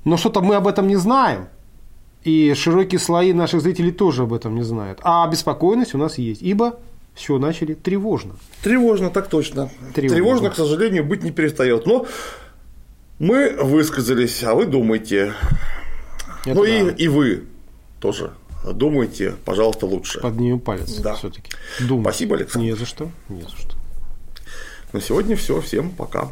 [0.05, 1.49] Но что-то мы об этом не знаем.
[2.25, 4.99] И широкие слои наших зрителей тоже об этом не знают.
[5.03, 6.79] А беспокойность у нас есть, ибо
[7.15, 8.35] все начали тревожно.
[8.63, 9.71] Тревожно, так точно.
[9.95, 11.87] Тревожно, тревожно к сожалению, быть не перестает.
[11.87, 12.07] Но
[13.19, 15.33] мы высказались, а вы думаете.
[16.45, 16.69] Это ну да.
[16.69, 17.45] и, и вы
[18.01, 18.33] тоже
[18.65, 20.21] думайте, пожалуйста, лучше.
[20.21, 21.15] Поднимем палец да.
[21.15, 21.51] все-таки.
[22.01, 22.67] Спасибо, Александр.
[22.67, 23.11] Не за что.
[23.29, 23.77] Не за что.
[24.93, 25.61] На сегодня все.
[25.61, 26.29] Всем пока.